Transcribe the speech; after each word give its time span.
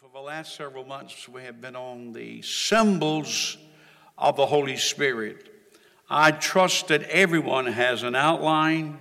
For 0.00 0.08
the 0.14 0.20
last 0.20 0.54
several 0.54 0.86
months, 0.86 1.28
we 1.28 1.42
have 1.42 1.60
been 1.60 1.76
on 1.76 2.14
the 2.14 2.40
symbols 2.40 3.58
of 4.16 4.34
the 4.34 4.46
Holy 4.46 4.78
Spirit. 4.78 5.46
I 6.08 6.30
trust 6.30 6.88
that 6.88 7.02
everyone 7.02 7.66
has 7.66 8.02
an 8.02 8.14
outline. 8.14 8.96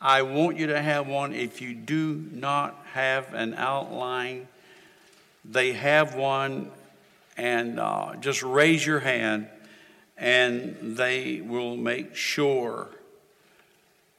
I 0.00 0.22
want 0.22 0.58
you 0.58 0.68
to 0.68 0.80
have 0.80 1.08
one. 1.08 1.34
If 1.34 1.60
you 1.60 1.74
do 1.74 2.24
not 2.30 2.86
have 2.92 3.34
an 3.34 3.54
outline, 3.54 4.46
they 5.44 5.72
have 5.72 6.14
one, 6.14 6.70
and 7.36 7.80
uh, 7.80 8.14
just 8.20 8.44
raise 8.44 8.86
your 8.86 9.00
hand, 9.00 9.48
and 10.16 10.96
they 10.96 11.40
will 11.40 11.76
make 11.76 12.14
sure 12.14 12.86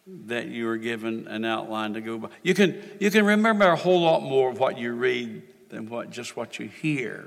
that 0.06 0.48
you 0.48 0.68
are 0.68 0.78
given 0.78 1.30
an 1.30 1.46
outline 1.46 1.94
to 1.94 2.02
go 2.02 2.18
by. 2.18 2.30
You 2.42 2.54
can, 2.54 2.84
you 3.00 3.10
can 3.10 3.26
remember 3.26 3.70
a 3.70 3.78
whole 3.78 4.02
lot 4.02 4.22
more 4.22 4.50
of 4.50 4.60
what 4.60 4.78
you 4.78 4.92
read 4.92 5.44
than 5.74 5.90
what, 5.90 6.12
just 6.12 6.38
what 6.38 6.60
you 6.60 6.68
hear. 6.68 7.26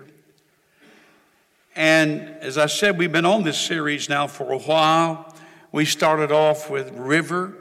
And 1.75 2.23
as 2.41 2.57
I 2.57 2.67
said, 2.67 2.97
we've 2.97 3.13
been 3.13 3.27
on 3.27 3.43
this 3.43 3.59
series 3.59 4.09
now 4.09 4.29
for 4.29 4.53
a 4.53 4.59
while. 4.59 5.35
We 5.73 5.85
started 5.85 6.31
off 6.31 6.71
with 6.71 6.93
river, 6.93 7.55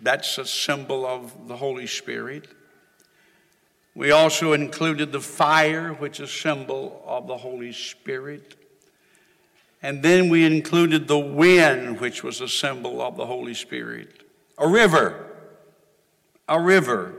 that's 0.00 0.38
a 0.38 0.46
symbol 0.46 1.04
of 1.04 1.48
the 1.48 1.56
Holy 1.56 1.88
Spirit. 1.88 2.46
We 3.96 4.12
also 4.12 4.52
included 4.52 5.10
the 5.10 5.20
fire, 5.20 5.92
which 5.92 6.20
is 6.20 6.30
a 6.30 6.32
symbol 6.32 7.02
of 7.04 7.26
the 7.26 7.36
Holy 7.36 7.72
Spirit. 7.72 8.54
And 9.82 10.04
then 10.04 10.28
we 10.28 10.44
included 10.44 11.08
the 11.08 11.18
wind, 11.18 11.98
which 11.98 12.22
was 12.22 12.40
a 12.40 12.48
symbol 12.48 13.02
of 13.02 13.16
the 13.16 13.26
Holy 13.26 13.54
Spirit. 13.54 14.22
A 14.56 14.68
river. 14.68 15.26
A 16.48 16.60
river. 16.60 17.14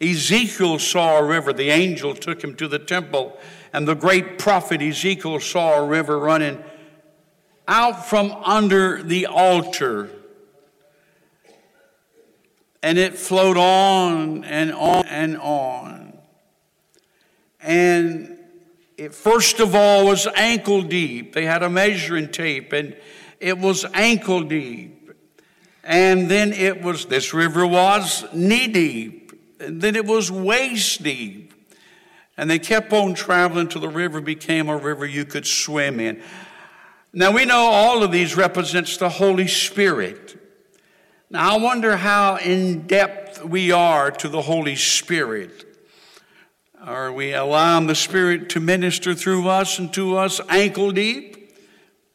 Ezekiel 0.00 0.78
saw 0.78 1.18
a 1.18 1.24
river. 1.24 1.52
The 1.52 1.70
angel 1.70 2.14
took 2.14 2.42
him 2.42 2.54
to 2.56 2.68
the 2.68 2.78
temple, 2.78 3.38
and 3.72 3.86
the 3.86 3.94
great 3.94 4.38
prophet 4.38 4.82
Ezekiel 4.82 5.40
saw 5.40 5.78
a 5.78 5.86
river 5.86 6.18
running 6.18 6.62
out 7.66 8.06
from 8.06 8.32
under 8.32 9.02
the 9.02 9.26
altar. 9.26 10.10
And 12.82 12.98
it 12.98 13.16
flowed 13.16 13.56
on 13.56 14.44
and 14.44 14.72
on 14.72 15.06
and 15.06 15.38
on. 15.38 16.18
And 17.60 18.38
it 18.98 19.14
first 19.14 19.58
of 19.58 19.74
all 19.74 20.06
was 20.06 20.26
ankle 20.36 20.82
deep. 20.82 21.32
They 21.32 21.46
had 21.46 21.62
a 21.62 21.70
measuring 21.70 22.30
tape, 22.30 22.72
and 22.72 22.96
it 23.40 23.58
was 23.58 23.86
ankle 23.94 24.42
deep. 24.42 25.12
And 25.82 26.30
then 26.30 26.52
it 26.52 26.82
was, 26.82 27.06
this 27.06 27.32
river 27.32 27.66
was 27.66 28.24
knee 28.34 28.68
deep 28.68 29.23
then 29.68 29.96
it 29.96 30.06
was 30.06 30.30
waist 30.30 31.02
deep. 31.02 31.52
And 32.36 32.50
they 32.50 32.58
kept 32.58 32.92
on 32.92 33.14
traveling 33.14 33.68
till 33.68 33.80
the 33.80 33.88
river 33.88 34.20
became 34.20 34.68
a 34.68 34.76
river 34.76 35.06
you 35.06 35.24
could 35.24 35.46
swim 35.46 36.00
in. 36.00 36.20
Now 37.12 37.30
we 37.30 37.44
know 37.44 37.60
all 37.60 38.02
of 38.02 38.10
these 38.10 38.36
represents 38.36 38.96
the 38.96 39.08
Holy 39.08 39.46
Spirit. 39.46 40.36
Now 41.30 41.54
I 41.54 41.58
wonder 41.58 41.96
how 41.96 42.36
in 42.36 42.86
depth 42.86 43.44
we 43.44 43.70
are 43.70 44.10
to 44.10 44.28
the 44.28 44.42
Holy 44.42 44.74
Spirit. 44.74 45.64
Are 46.80 47.12
we 47.12 47.32
allowing 47.32 47.86
the 47.86 47.94
Spirit 47.94 48.50
to 48.50 48.60
minister 48.60 49.14
through 49.14 49.48
us 49.48 49.78
and 49.78 49.92
to 49.94 50.16
us 50.16 50.40
ankle 50.48 50.90
deep, 50.90 51.56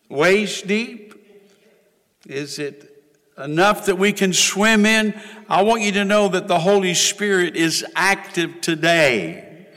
waist 0.10 0.68
deep? 0.68 1.16
Is 2.28 2.60
it 2.60 2.89
enough 3.40 3.86
that 3.86 3.98
we 3.98 4.14
can 4.14 4.34
swim 4.34 4.86
in. 4.86 5.20
I 5.48 5.64
want 5.64 5.82
you 5.82 5.92
to 5.94 6.06
know 6.06 6.28
that 6.28 6.48
the 6.48 6.60
Holy 6.60 6.94
Spirit 6.94 7.56
is 7.56 7.86
active 7.96 8.62
today. 8.62 9.68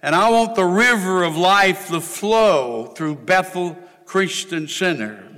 And 0.00 0.14
I 0.14 0.30
want 0.30 0.54
the 0.54 0.64
river 0.64 1.22
of 1.22 1.36
life 1.36 1.88
to 1.88 2.00
flow 2.00 2.86
through 2.86 3.16
Bethel 3.16 3.76
Christian 4.04 4.66
Center. 4.66 5.28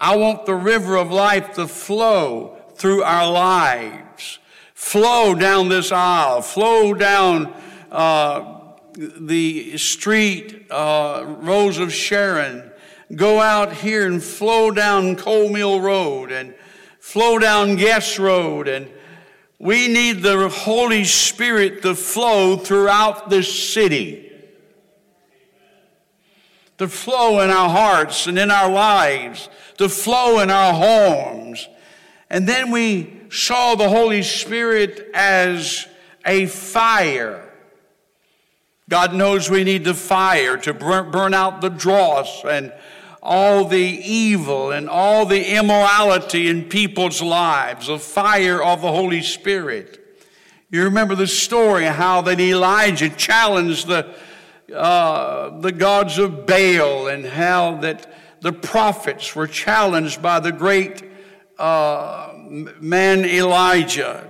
I 0.00 0.16
want 0.16 0.46
the 0.46 0.54
river 0.54 0.96
of 0.96 1.12
life 1.12 1.54
to 1.54 1.68
flow 1.68 2.56
through 2.74 3.02
our 3.02 3.30
lives, 3.30 4.38
flow 4.74 5.34
down 5.34 5.68
this 5.68 5.92
aisle, 5.92 6.40
flow 6.40 6.94
down 6.94 7.52
uh, 7.92 8.58
the 8.94 9.76
street, 9.76 10.66
uh, 10.70 11.24
Rose 11.40 11.78
of 11.78 11.92
Sharon, 11.92 12.69
go 13.14 13.40
out 13.40 13.72
here 13.72 14.06
and 14.06 14.22
flow 14.22 14.70
down 14.70 15.16
Cole 15.16 15.48
Mill 15.48 15.80
Road 15.80 16.30
and 16.30 16.54
flow 17.00 17.38
down 17.38 17.76
Guess 17.76 18.18
Road. 18.18 18.68
And 18.68 18.88
we 19.58 19.88
need 19.88 20.22
the 20.22 20.48
Holy 20.48 21.04
Spirit 21.04 21.82
to 21.82 21.94
flow 21.94 22.56
throughout 22.56 23.30
this 23.30 23.72
city. 23.72 24.26
To 26.78 26.88
flow 26.88 27.40
in 27.40 27.50
our 27.50 27.68
hearts 27.68 28.26
and 28.26 28.38
in 28.38 28.50
our 28.50 28.70
lives, 28.70 29.50
to 29.76 29.88
flow 29.88 30.40
in 30.40 30.50
our 30.50 30.72
homes. 30.72 31.68
And 32.30 32.48
then 32.48 32.70
we 32.70 33.20
saw 33.30 33.74
the 33.74 33.88
Holy 33.88 34.22
Spirit 34.22 35.10
as 35.12 35.86
a 36.24 36.46
fire. 36.46 37.46
God 38.88 39.14
knows 39.14 39.50
we 39.50 39.62
need 39.62 39.84
the 39.84 39.94
fire 39.94 40.56
to 40.58 40.72
burn 40.72 41.34
out 41.34 41.60
the 41.60 41.68
dross 41.68 42.44
and 42.44 42.72
all 43.22 43.64
the 43.64 43.78
evil 43.78 44.72
and 44.72 44.88
all 44.88 45.26
the 45.26 45.56
immorality 45.56 46.48
in 46.48 46.68
people's 46.68 47.20
lives, 47.20 47.86
the 47.86 47.98
fire 47.98 48.62
of 48.62 48.80
the 48.80 48.90
Holy 48.90 49.22
Spirit. 49.22 49.98
You 50.70 50.84
remember 50.84 51.14
the 51.14 51.26
story 51.26 51.84
how 51.84 52.22
that 52.22 52.40
Elijah 52.40 53.10
challenged 53.10 53.88
the, 53.88 54.14
uh, 54.74 55.58
the 55.60 55.72
gods 55.72 56.18
of 56.18 56.46
Baal 56.46 57.08
and 57.08 57.26
how 57.26 57.76
that 57.78 58.12
the 58.40 58.52
prophets 58.52 59.34
were 59.34 59.46
challenged 59.46 60.22
by 60.22 60.40
the 60.40 60.52
great 60.52 61.04
uh, 61.58 62.32
man 62.80 63.24
Elijah. 63.24 64.26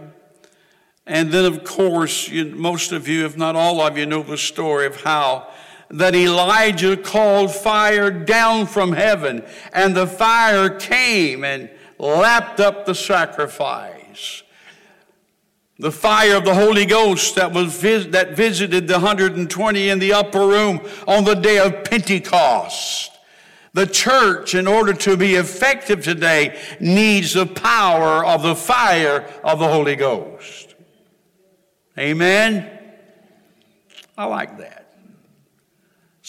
And 1.06 1.30
then, 1.30 1.44
of 1.44 1.64
course, 1.64 2.28
you, 2.28 2.46
most 2.46 2.92
of 2.92 3.06
you, 3.06 3.24
if 3.24 3.36
not 3.36 3.54
all 3.54 3.80
of 3.80 3.96
you, 3.96 4.06
know 4.06 4.22
the 4.22 4.38
story 4.38 4.86
of 4.86 5.02
how 5.02 5.48
that 5.90 6.14
Elijah 6.14 6.96
called 6.96 7.52
fire 7.52 8.10
down 8.10 8.66
from 8.66 8.92
heaven, 8.92 9.44
and 9.72 9.96
the 9.96 10.06
fire 10.06 10.70
came 10.70 11.44
and 11.44 11.68
lapped 11.98 12.60
up 12.60 12.86
the 12.86 12.94
sacrifice. 12.94 14.42
The 15.78 15.90
fire 15.90 16.36
of 16.36 16.44
the 16.44 16.54
Holy 16.54 16.84
Ghost 16.84 17.34
that 17.36 17.52
was 17.52 17.80
that 17.80 18.36
visited 18.36 18.86
the 18.86 18.94
120 18.94 19.88
in 19.88 19.98
the 19.98 20.12
upper 20.12 20.46
room 20.46 20.80
on 21.08 21.24
the 21.24 21.34
day 21.34 21.58
of 21.58 21.84
Pentecost. 21.84 23.10
The 23.72 23.86
church, 23.86 24.54
in 24.54 24.66
order 24.66 24.92
to 24.92 25.16
be 25.16 25.36
effective 25.36 26.02
today, 26.02 26.60
needs 26.80 27.34
the 27.34 27.46
power 27.46 28.24
of 28.24 28.42
the 28.42 28.56
fire 28.56 29.26
of 29.42 29.58
the 29.58 29.68
Holy 29.68 29.96
Ghost. 29.96 30.74
Amen? 31.96 32.68
I 34.18 34.24
like 34.26 34.58
that. 34.58 34.79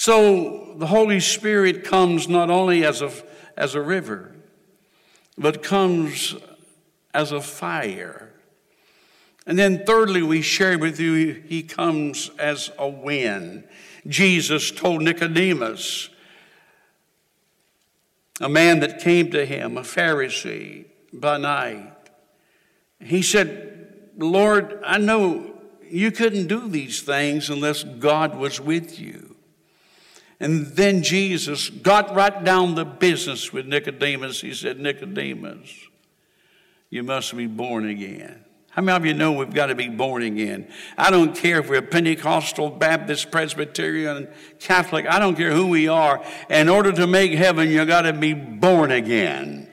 So 0.01 0.73
the 0.77 0.87
Holy 0.87 1.19
Spirit 1.19 1.83
comes 1.83 2.27
not 2.27 2.49
only 2.49 2.83
as 2.83 3.03
a, 3.03 3.11
as 3.55 3.75
a 3.75 3.81
river, 3.83 4.33
but 5.37 5.61
comes 5.61 6.35
as 7.13 7.31
a 7.31 7.39
fire. 7.39 8.31
And 9.45 9.59
then, 9.59 9.85
thirdly, 9.85 10.23
we 10.23 10.41
share 10.41 10.79
with 10.79 10.99
you, 10.99 11.33
he 11.47 11.61
comes 11.61 12.31
as 12.39 12.71
a 12.79 12.89
wind. 12.89 13.65
Jesus 14.07 14.71
told 14.71 15.03
Nicodemus, 15.03 16.09
a 18.39 18.49
man 18.49 18.79
that 18.79 19.01
came 19.01 19.29
to 19.29 19.45
him, 19.45 19.77
a 19.77 19.81
Pharisee 19.81 20.85
by 21.13 21.37
night, 21.37 21.93
he 22.99 23.21
said, 23.21 24.09
Lord, 24.17 24.81
I 24.83 24.97
know 24.97 25.61
you 25.87 26.09
couldn't 26.09 26.47
do 26.47 26.67
these 26.67 27.03
things 27.03 27.51
unless 27.51 27.83
God 27.83 28.35
was 28.35 28.59
with 28.59 28.99
you. 28.99 29.30
And 30.41 30.65
then 30.65 31.03
Jesus 31.03 31.69
got 31.69 32.15
right 32.15 32.43
down 32.43 32.73
the 32.73 32.83
business 32.83 33.53
with 33.53 33.67
Nicodemus. 33.67 34.41
He 34.41 34.55
said, 34.55 34.79
Nicodemus, 34.79 35.71
you 36.89 37.03
must 37.03 37.37
be 37.37 37.45
born 37.45 37.87
again. 37.87 38.43
How 38.71 38.81
many 38.81 38.97
of 38.97 39.05
you 39.05 39.13
know 39.13 39.33
we've 39.33 39.53
got 39.53 39.67
to 39.67 39.75
be 39.75 39.87
born 39.87 40.23
again? 40.23 40.67
I 40.97 41.11
don't 41.11 41.35
care 41.35 41.59
if 41.59 41.69
we're 41.69 41.83
Pentecostal, 41.83 42.71
Baptist, 42.71 43.29
Presbyterian, 43.29 44.29
Catholic, 44.57 45.05
I 45.05 45.19
don't 45.19 45.35
care 45.35 45.51
who 45.51 45.67
we 45.67 45.87
are. 45.87 46.25
In 46.49 46.69
order 46.69 46.91
to 46.91 47.05
make 47.05 47.33
heaven, 47.33 47.69
you 47.69 47.85
got 47.85 48.01
to 48.03 48.13
be 48.13 48.33
born 48.33 48.89
again. 48.89 49.69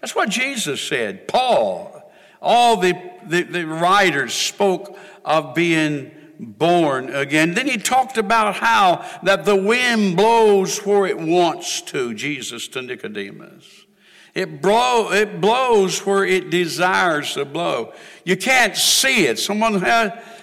That's 0.00 0.16
what 0.16 0.30
Jesus 0.30 0.80
said. 0.80 1.28
Paul, 1.28 2.10
all 2.40 2.78
the, 2.78 2.94
the, 3.26 3.42
the 3.42 3.66
writers 3.66 4.32
spoke 4.32 4.96
of 5.26 5.54
being 5.54 6.10
born 6.40 7.14
again. 7.14 7.54
Then 7.54 7.66
he 7.66 7.76
talked 7.76 8.16
about 8.16 8.56
how 8.56 9.04
that 9.22 9.44
the 9.44 9.56
wind 9.56 10.16
blows 10.16 10.78
where 10.78 11.06
it 11.06 11.18
wants 11.18 11.82
to, 11.82 12.14
Jesus 12.14 12.66
to 12.68 12.82
Nicodemus. 12.82 13.86
It, 14.34 14.62
blow, 14.62 15.10
it 15.12 15.40
blows 15.40 16.06
where 16.06 16.24
it 16.24 16.50
desires 16.50 17.34
to 17.34 17.44
blow. 17.44 17.92
You 18.24 18.36
can't 18.36 18.76
see 18.76 19.26
it. 19.26 19.38
Someone 19.38 19.80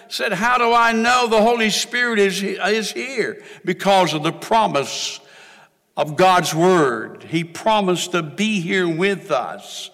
said, 0.10 0.34
How 0.34 0.58
do 0.58 0.74
I 0.74 0.92
know 0.92 1.28
the 1.28 1.42
Holy 1.42 1.70
Spirit 1.70 2.20
is, 2.20 2.44
is 2.44 2.92
here? 2.92 3.44
Because 3.64 4.14
of 4.14 4.24
the 4.24 4.34
promise 4.34 5.20
of 5.96 6.16
God's 6.16 6.54
Word. 6.54 7.24
He 7.24 7.44
promised 7.44 8.12
to 8.12 8.22
be 8.22 8.60
here 8.60 8.88
with 8.88 9.32
us. 9.32 9.90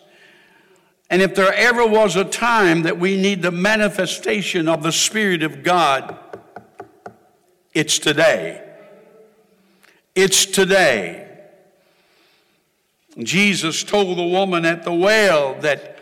And 1.13 1.21
if 1.21 1.36
there 1.36 1.54
ever 1.54 1.86
was 1.86 2.15
a 2.15 2.25
time 2.25 2.81
that 2.81 2.98
we 2.98 3.21
need 3.21 3.44
the 3.44 3.51
manifestation 3.51 4.68
of 4.68 4.81
the 4.81 4.92
Spirit 4.92 5.44
of 5.44 5.62
God, 5.62 6.18
it's 7.71 8.00
today. 8.00 8.68
It's 10.15 10.48
today. 10.48 11.30
Jesus 13.19 13.83
told 13.83 14.18
the 14.18 14.24
woman 14.24 14.65
at 14.65 14.81
the 14.81 14.92
well 14.92 15.54
that 15.62 16.00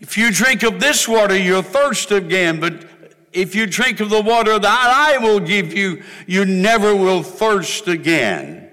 if 0.00 0.16
you 0.16 0.32
drink 0.32 0.62
of 0.62 0.80
this 0.80 1.06
water, 1.06 1.36
you'll 1.36 1.60
thirst 1.60 2.10
again, 2.10 2.58
but 2.58 2.86
if 3.34 3.54
you 3.54 3.66
drink 3.66 4.00
of 4.00 4.08
the 4.08 4.22
water 4.22 4.58
that 4.58 4.64
I 4.90 5.18
will 5.18 5.40
give 5.40 5.74
you, 5.74 6.02
you 6.26 6.46
never 6.46 6.96
will 6.96 7.22
thirst 7.22 7.88
again. 7.88 8.70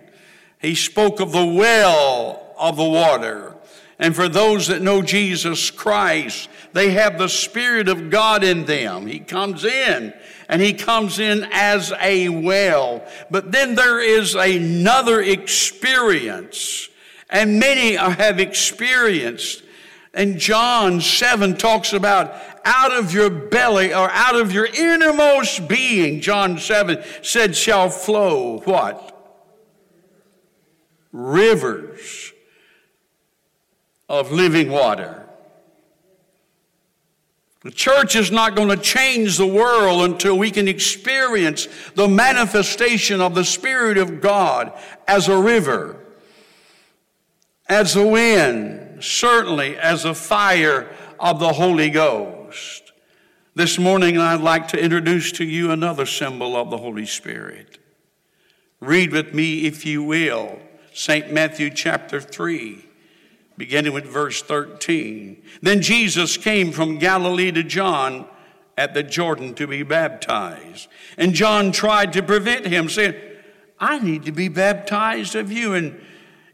He 0.62 0.76
spoke 0.76 1.20
of 1.20 1.34
the 1.34 1.46
well 1.46 2.56
of 2.58 2.78
the 2.78 2.86
water. 2.86 3.53
And 4.04 4.14
for 4.14 4.28
those 4.28 4.68
that 4.68 4.82
know 4.82 5.02
Jesus 5.02 5.72
Christ, 5.72 6.50
they 6.74 6.92
have 6.92 7.18
the 7.18 7.30
Spirit 7.30 7.88
of 7.88 8.10
God 8.10 8.44
in 8.44 8.66
them. 8.66 9.08
He 9.08 9.20
comes 9.20 9.64
in 9.64 10.14
and 10.50 10.62
he 10.62 10.74
comes 10.74 11.20
in 11.20 11.48
as 11.54 11.94
a 12.02 12.28
well. 12.28 13.02
But 13.32 13.54
then 13.54 13.76
there 13.76 14.02
is 14.02 14.36
another 14.36 15.22
experience, 15.22 16.90
and 17.30 17.62
many 17.62 17.96
have 17.96 18.42
experienced. 18.42 19.64
And 20.14 20.38
John 20.38 21.00
7 21.00 21.56
talks 21.56 21.94
about 21.94 22.36
out 22.66 22.92
of 22.92 23.14
your 23.14 23.30
belly 23.30 23.94
or 23.94 24.12
out 24.12 24.36
of 24.36 24.52
your 24.52 24.66
innermost 24.66 25.70
being, 25.70 26.20
John 26.20 26.58
7 26.58 27.02
said, 27.22 27.56
shall 27.56 27.90
flow 27.90 28.60
what? 28.66 29.12
Rivers 31.14 32.33
of 34.10 34.32
living 34.32 34.70
water. 34.70 35.24
The 37.64 37.72
church 37.72 38.18
is 38.18 38.30
not 38.30 38.56
going 38.56 38.68
to 38.70 38.78
change 38.78 39.38
the 39.38 39.48
world 39.48 40.02
until 40.02 40.38
we 40.38 40.52
can 40.52 40.68
experience 40.68 41.68
the 41.96 42.10
manifestation 42.10 43.22
of 43.22 43.36
the 43.36 43.46
Spirit 43.46 43.98
of 43.98 44.20
God 44.20 44.74
as 45.08 45.30
a 45.30 45.38
river, 45.38 45.98
as 47.70 47.96
a 47.96 48.06
wind, 48.06 49.02
certainly 49.02 49.78
as 49.78 50.04
a 50.04 50.14
fire 50.14 50.94
of 51.22 51.40
the 51.40 51.54
Holy 51.54 51.90
Ghost. 51.90 52.92
This 53.56 53.80
morning, 53.80 54.18
I'd 54.18 54.42
like 54.42 54.68
to 54.70 54.84
introduce 54.84 55.32
to 55.34 55.46
you 55.46 55.72
another 55.72 56.06
symbol 56.06 56.58
of 56.58 56.70
the 56.70 56.78
Holy 56.78 57.06
Spirit. 57.06 57.78
Read 58.82 59.14
with 59.14 59.34
me, 59.34 59.66
if 59.66 59.86
you 59.86 60.04
will, 60.04 60.60
St. 60.94 61.32
Matthew 61.32 61.70
chapter 61.70 62.20
3 62.20 62.90
beginning 63.58 63.94
with 63.94 64.06
verse 64.06 64.42
13. 64.42 65.42
Then 65.62 65.82
Jesus 65.82 66.38
came 66.38 66.72
from 66.72 66.98
Galilee 66.98 67.52
to 67.52 67.64
John 67.64 68.28
at 68.78 68.94
the 68.94 69.04
Jordan 69.04 69.54
to 69.56 69.68
be 69.68 69.84
baptized. 69.84 70.88
And 71.18 71.34
John 71.34 71.72
tried 71.72 72.14
to 72.14 72.24
prevent 72.24 72.66
him, 72.66 72.90
saying, 72.90 73.16
I 73.80 74.00
need 74.00 74.24
to 74.26 74.32
be 74.32 74.48
baptized 74.48 75.36
of 75.36 75.52
you, 75.52 75.74
and 75.74 76.00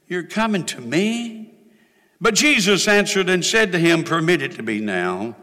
you're 0.07 0.23
coming 0.23 0.65
to 0.67 0.81
me? 0.81 1.53
But 2.19 2.35
Jesus 2.35 2.87
answered 2.87 3.29
and 3.29 3.45
said 3.45 3.71
to 3.71 3.79
him, 3.79 4.03
Permit 4.03 4.41
it 4.41 4.53
to 4.53 4.63
be 4.63 4.81
now. 4.81 5.35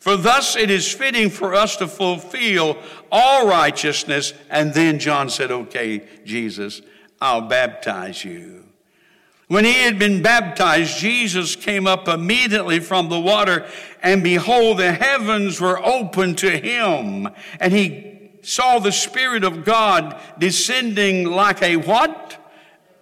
For 0.00 0.16
thus 0.16 0.56
it 0.56 0.70
is 0.70 0.90
fitting 0.90 1.28
for 1.28 1.54
us 1.54 1.76
to 1.76 1.86
fulfill 1.86 2.78
all 3.12 3.46
righteousness. 3.46 4.32
And 4.48 4.72
then 4.72 4.98
John 4.98 5.28
said, 5.28 5.50
Okay, 5.50 6.08
Jesus, 6.24 6.80
I'll 7.20 7.42
baptize 7.42 8.24
you. 8.24 8.64
When 9.50 9.64
he 9.64 9.72
had 9.82 9.98
been 9.98 10.22
baptized, 10.22 10.98
Jesus 10.98 11.56
came 11.56 11.88
up 11.88 12.06
immediately 12.06 12.78
from 12.78 13.08
the 13.08 13.18
water, 13.18 13.66
and 14.00 14.22
behold, 14.22 14.78
the 14.78 14.92
heavens 14.92 15.60
were 15.60 15.84
opened 15.84 16.38
to 16.38 16.56
him, 16.56 17.28
and 17.58 17.72
he 17.72 18.30
saw 18.42 18.78
the 18.78 18.92
Spirit 18.92 19.42
of 19.42 19.64
God 19.64 20.16
descending 20.38 21.24
like 21.24 21.62
a 21.62 21.78
what? 21.78 22.52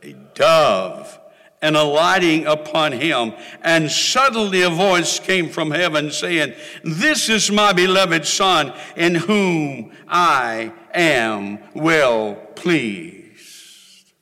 A 0.02 0.14
dove 0.32 1.20
and 1.60 1.76
alighting 1.76 2.46
upon 2.46 2.92
him. 2.92 3.34
And 3.60 3.90
suddenly 3.90 4.62
a 4.62 4.70
voice 4.70 5.20
came 5.20 5.50
from 5.50 5.70
heaven 5.70 6.10
saying, 6.10 6.54
This 6.82 7.28
is 7.28 7.50
my 7.50 7.74
beloved 7.74 8.24
Son, 8.26 8.72
in 8.96 9.16
whom 9.16 9.92
I 10.08 10.72
am 10.94 11.58
well 11.74 12.36
pleased. 12.54 14.12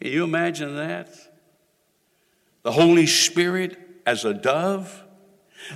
Can 0.00 0.12
you 0.12 0.22
imagine 0.22 0.76
that? 0.76 1.31
The 2.62 2.72
Holy 2.72 3.06
Spirit 3.06 3.78
as 4.06 4.24
a 4.24 4.34
dove. 4.34 5.02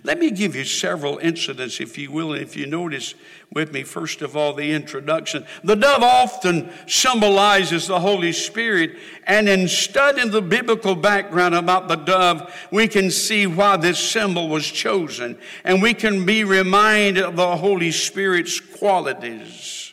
Let 0.03 0.19
me 0.19 0.31
give 0.33 0.57
you 0.57 0.65
several 0.65 1.19
incidents, 1.19 1.81
if 1.81 1.97
you 1.97 2.11
will, 2.11 2.33
and 2.33 2.43
if 2.43 2.57
you 2.57 2.67
notice 2.67 3.15
with 3.53 3.73
me, 3.73 3.85
first 3.85 4.21
of 4.21 4.37
all, 4.37 4.53
the 4.53 4.73
introduction. 4.73 5.47
The 5.63 5.77
dove 5.77 6.03
often 6.03 6.71
symbolizes 6.89 7.87
the 7.87 8.01
Holy 8.01 8.33
Spirit, 8.33 8.97
and 9.27 9.49
in 9.49 9.69
studying 9.69 10.33
the 10.33 10.43
biblical 10.43 10.97
background 10.97 11.55
about 11.55 11.87
the 11.87 11.97
dove, 11.97 12.53
we 12.73 12.89
can 12.89 13.13
see 13.13 13.47
why 13.47 13.77
this 13.77 13.99
symbol 13.99 14.49
was 14.49 14.67
chosen, 14.67 15.39
and 15.63 15.81
we 15.81 15.95
can 15.95 16.27
be 16.27 16.43
reminded 16.43 17.23
of 17.23 17.37
the 17.37 17.57
Holy 17.57 17.93
Spirit's 17.93 18.59
qualities. 18.59 19.86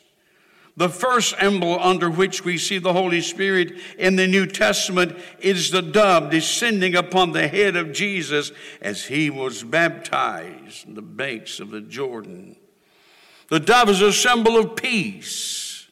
The 0.75 0.89
first 0.89 1.37
symbol 1.39 1.79
under 1.79 2.09
which 2.09 2.43
we 2.43 2.57
see 2.57 2.79
the 2.79 2.93
Holy 2.93 3.21
Spirit 3.21 3.73
in 3.99 4.15
the 4.15 4.25
New 4.25 4.47
Testament 4.47 5.15
is 5.39 5.69
the 5.69 5.83
dove 5.83 6.31
descending 6.31 6.95
upon 6.95 7.31
the 7.31 7.47
head 7.47 7.75
of 7.75 7.91
Jesus 7.91 8.51
as 8.81 9.05
he 9.05 9.29
was 9.29 9.63
baptized 9.63 10.87
in 10.87 10.95
the 10.95 11.01
banks 11.03 11.59
of 11.59 11.69
the 11.69 11.81
Jordan. 11.81 12.55
The 13.49 13.59
dove 13.59 13.89
is 13.89 14.01
a 14.01 14.11
symbol 14.11 14.57
of 14.57 14.75
peace. 14.75 15.87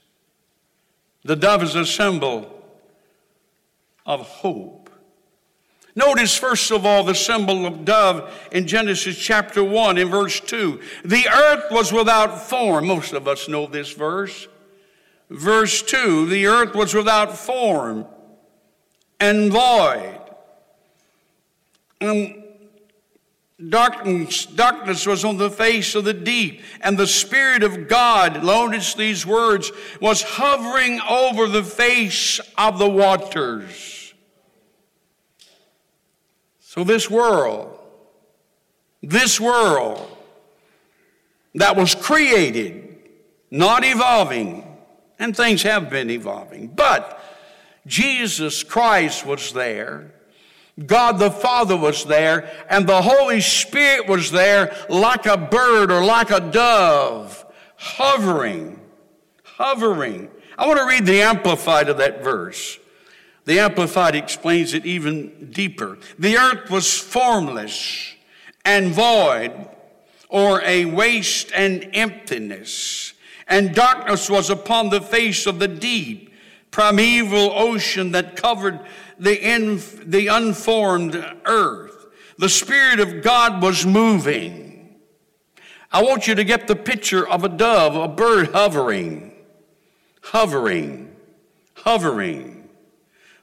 The 1.23 1.35
dove 1.35 1.61
is 1.61 1.75
a 1.75 1.85
symbol 1.85 2.63
of 4.03 4.21
hope. 4.21 4.89
Notice, 5.93 6.35
first 6.35 6.71
of 6.71 6.85
all, 6.85 7.03
the 7.03 7.13
symbol 7.13 7.67
of 7.67 7.85
dove 7.85 8.33
in 8.51 8.65
Genesis 8.65 9.17
chapter 9.17 9.63
1 9.63 9.99
in 9.99 10.09
verse 10.09 10.39
2. 10.39 10.79
The 11.03 11.27
earth 11.27 11.65
was 11.69 11.93
without 11.93 12.41
form. 12.41 12.87
Most 12.87 13.13
of 13.13 13.27
us 13.27 13.47
know 13.47 13.67
this 13.67 13.91
verse. 13.91 14.47
Verse 15.31 15.81
2 15.81 16.27
The 16.27 16.45
earth 16.47 16.75
was 16.75 16.93
without 16.93 17.37
form 17.37 18.05
and 19.19 19.51
void. 19.51 20.19
And 22.01 22.43
darkness, 23.69 24.45
darkness 24.45 25.05
was 25.05 25.23
on 25.23 25.37
the 25.37 25.49
face 25.49 25.95
of 25.95 26.03
the 26.03 26.13
deep, 26.13 26.61
and 26.81 26.97
the 26.97 27.07
Spirit 27.07 27.63
of 27.63 27.87
God, 27.87 28.43
notice 28.43 28.93
these 28.93 29.25
words, 29.25 29.71
was 30.01 30.21
hovering 30.21 30.99
over 31.07 31.47
the 31.47 31.63
face 31.63 32.41
of 32.57 32.77
the 32.77 32.89
waters. 32.89 34.13
So, 36.59 36.83
this 36.83 37.09
world, 37.09 37.79
this 39.01 39.39
world 39.39 40.17
that 41.55 41.77
was 41.77 41.95
created, 41.95 42.97
not 43.49 43.85
evolving, 43.85 44.70
and 45.21 45.37
things 45.37 45.61
have 45.61 45.89
been 45.89 46.09
evolving. 46.09 46.67
But 46.67 47.21
Jesus 47.85 48.63
Christ 48.63 49.23
was 49.23 49.53
there. 49.53 50.15
God 50.83 51.19
the 51.19 51.29
Father 51.29 51.77
was 51.77 52.05
there, 52.05 52.49
and 52.67 52.87
the 52.87 53.03
Holy 53.03 53.39
Spirit 53.39 54.07
was 54.07 54.31
there 54.31 54.75
like 54.89 55.27
a 55.27 55.37
bird 55.37 55.91
or 55.91 56.03
like 56.03 56.31
a 56.31 56.39
dove, 56.39 57.45
hovering, 57.75 58.79
hovering. 59.43 60.31
I 60.57 60.65
want 60.65 60.79
to 60.79 60.87
read 60.87 61.05
the 61.05 61.21
Amplified 61.21 61.87
of 61.87 61.97
that 61.97 62.23
verse. 62.23 62.79
The 63.45 63.59
Amplified 63.59 64.15
explains 64.15 64.73
it 64.73 64.87
even 64.87 65.51
deeper. 65.51 65.99
The 66.17 66.37
earth 66.37 66.71
was 66.71 66.97
formless 66.97 68.15
and 68.65 68.91
void, 68.91 69.67
or 70.29 70.63
a 70.63 70.85
waste 70.85 71.51
and 71.53 71.89
emptiness 71.93 73.13
and 73.51 73.75
darkness 73.75 74.29
was 74.29 74.49
upon 74.49 74.89
the 74.89 75.01
face 75.01 75.45
of 75.45 75.59
the 75.59 75.67
deep, 75.67 76.33
primeval 76.71 77.51
ocean 77.51 78.13
that 78.13 78.37
covered 78.37 78.79
the, 79.19 79.35
the 80.05 80.27
unformed 80.27 81.15
earth. 81.45 82.07
The 82.37 82.47
Spirit 82.47 83.01
of 83.01 83.21
God 83.21 83.61
was 83.61 83.85
moving. 83.85 84.95
I 85.91 86.01
want 86.01 86.27
you 86.27 86.35
to 86.35 86.45
get 86.45 86.67
the 86.67 86.77
picture 86.77 87.27
of 87.27 87.43
a 87.43 87.49
dove, 87.49 87.97
a 87.97 88.07
bird 88.07 88.53
hovering, 88.53 89.33
hovering, 90.21 91.13
hovering. 91.73 92.69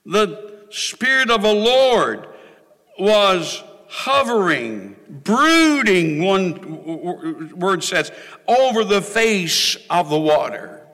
The 0.06 0.64
Spirit 0.70 1.30
of 1.30 1.42
the 1.42 1.52
Lord 1.52 2.28
was 2.98 3.62
hovering, 3.88 4.96
brooding, 5.08 6.22
one 6.22 7.50
word 7.58 7.82
says, 7.82 8.12
over 8.46 8.84
the 8.84 9.02
face 9.02 9.76
of 9.90 10.08
the 10.08 10.18
water. 10.18 10.86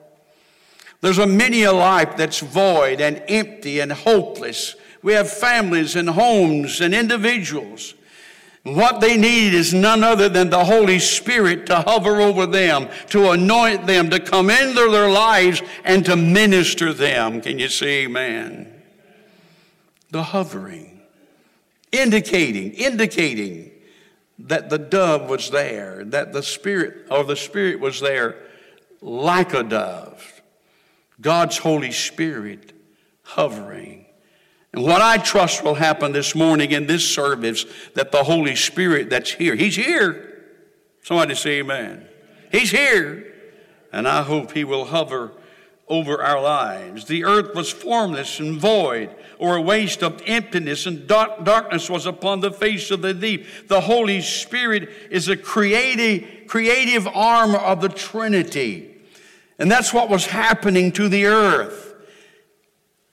There's 1.01 1.19
a 1.19 1.27
many 1.27 1.63
a 1.63 1.73
life 1.73 2.17
that's 2.17 2.39
void 2.39 3.01
and 3.01 3.21
empty 3.27 3.79
and 3.79 3.91
hopeless. 3.91 4.75
We 5.03 5.13
have 5.13 5.29
families 5.29 5.95
and 5.95 6.09
homes 6.09 6.81
and 6.81 6.95
individuals. 6.95 7.93
What 8.63 8.99
they 8.99 9.15
need 9.15 9.53
is 9.53 9.75
none 9.75 10.03
other 10.03 10.27
than 10.27 10.49
the 10.49 10.65
Holy 10.65 10.97
Spirit 10.97 11.67
to 11.67 11.81
hover 11.81 12.19
over 12.19 12.47
them, 12.47 12.89
to 13.09 13.29
anoint 13.29 13.85
them, 13.85 14.09
to 14.09 14.19
come 14.19 14.49
into 14.49 14.89
their 14.89 15.11
lives 15.11 15.61
and 15.83 16.03
to 16.05 16.15
minister 16.15 16.91
them. 16.91 17.41
Can 17.41 17.59
you 17.59 17.69
see, 17.69 18.07
man? 18.07 18.81
The 20.09 20.23
hovering, 20.23 20.94
indicating, 21.91 22.73
indicating 22.73 23.71
that 24.39 24.69
the 24.69 24.77
dove 24.77 25.29
was 25.29 25.49
there, 25.49 26.03
that 26.05 26.33
the 26.33 26.43
Spirit 26.43 27.07
or 27.09 27.23
the 27.23 27.35
Spirit 27.35 27.79
was 27.79 27.99
there 28.01 28.35
like 29.01 29.53
a 29.53 29.63
dove. 29.63 30.41
God's 31.21 31.57
Holy 31.57 31.91
Spirit 31.91 32.73
hovering. 33.23 34.05
And 34.73 34.83
what 34.83 35.01
I 35.01 35.17
trust 35.17 35.63
will 35.63 35.75
happen 35.75 36.11
this 36.11 36.35
morning 36.35 36.71
in 36.71 36.85
this 36.85 37.07
service 37.07 37.65
that 37.93 38.11
the 38.11 38.23
Holy 38.23 38.55
Spirit 38.55 39.09
that's 39.09 39.31
here, 39.31 39.55
He's 39.55 39.75
here. 39.75 40.43
Somebody 41.03 41.35
say 41.35 41.59
amen. 41.59 42.05
He's 42.51 42.71
here. 42.71 43.33
And 43.93 44.07
I 44.07 44.23
hope 44.23 44.51
He 44.51 44.65
will 44.65 44.85
hover 44.85 45.31
over 45.87 46.21
our 46.21 46.41
lives. 46.41 47.05
The 47.05 47.25
earth 47.25 47.53
was 47.53 47.71
formless 47.71 48.39
and 48.39 48.59
void, 48.59 49.15
or 49.37 49.55
a 49.55 49.61
waste 49.61 50.01
of 50.01 50.21
emptiness, 50.25 50.85
and 50.85 51.07
dark, 51.07 51.43
darkness 51.43 51.89
was 51.89 52.05
upon 52.05 52.39
the 52.39 52.51
face 52.51 52.89
of 52.89 53.01
the 53.01 53.13
deep. 53.13 53.45
The 53.67 53.81
Holy 53.81 54.21
Spirit 54.21 54.89
is 55.11 55.29
a 55.29 55.37
creative, 55.37 56.47
creative 56.47 57.07
arm 57.07 57.55
of 57.55 57.81
the 57.81 57.89
Trinity. 57.89 58.95
And 59.59 59.71
that's 59.71 59.93
what 59.93 60.09
was 60.09 60.25
happening 60.25 60.91
to 60.93 61.07
the 61.07 61.27
earth 61.27 61.93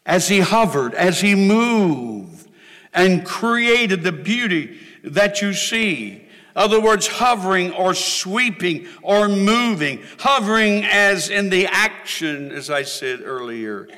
as 0.04 0.28
he 0.28 0.40
hovered, 0.40 0.94
as 0.94 1.20
he 1.20 1.34
moved, 1.34 2.48
and 2.92 3.24
created 3.24 4.02
the 4.02 4.12
beauty 4.12 4.78
that 5.04 5.42
you 5.42 5.52
see. 5.52 6.21
Other 6.54 6.80
words, 6.80 7.06
hovering 7.06 7.72
or 7.72 7.94
sweeping 7.94 8.86
or 9.02 9.28
moving. 9.28 10.02
Hovering 10.18 10.84
as 10.84 11.30
in 11.30 11.50
the 11.50 11.66
action, 11.66 12.52
as 12.52 12.70
I 12.70 12.82
said 12.82 13.20
earlier, 13.24 13.88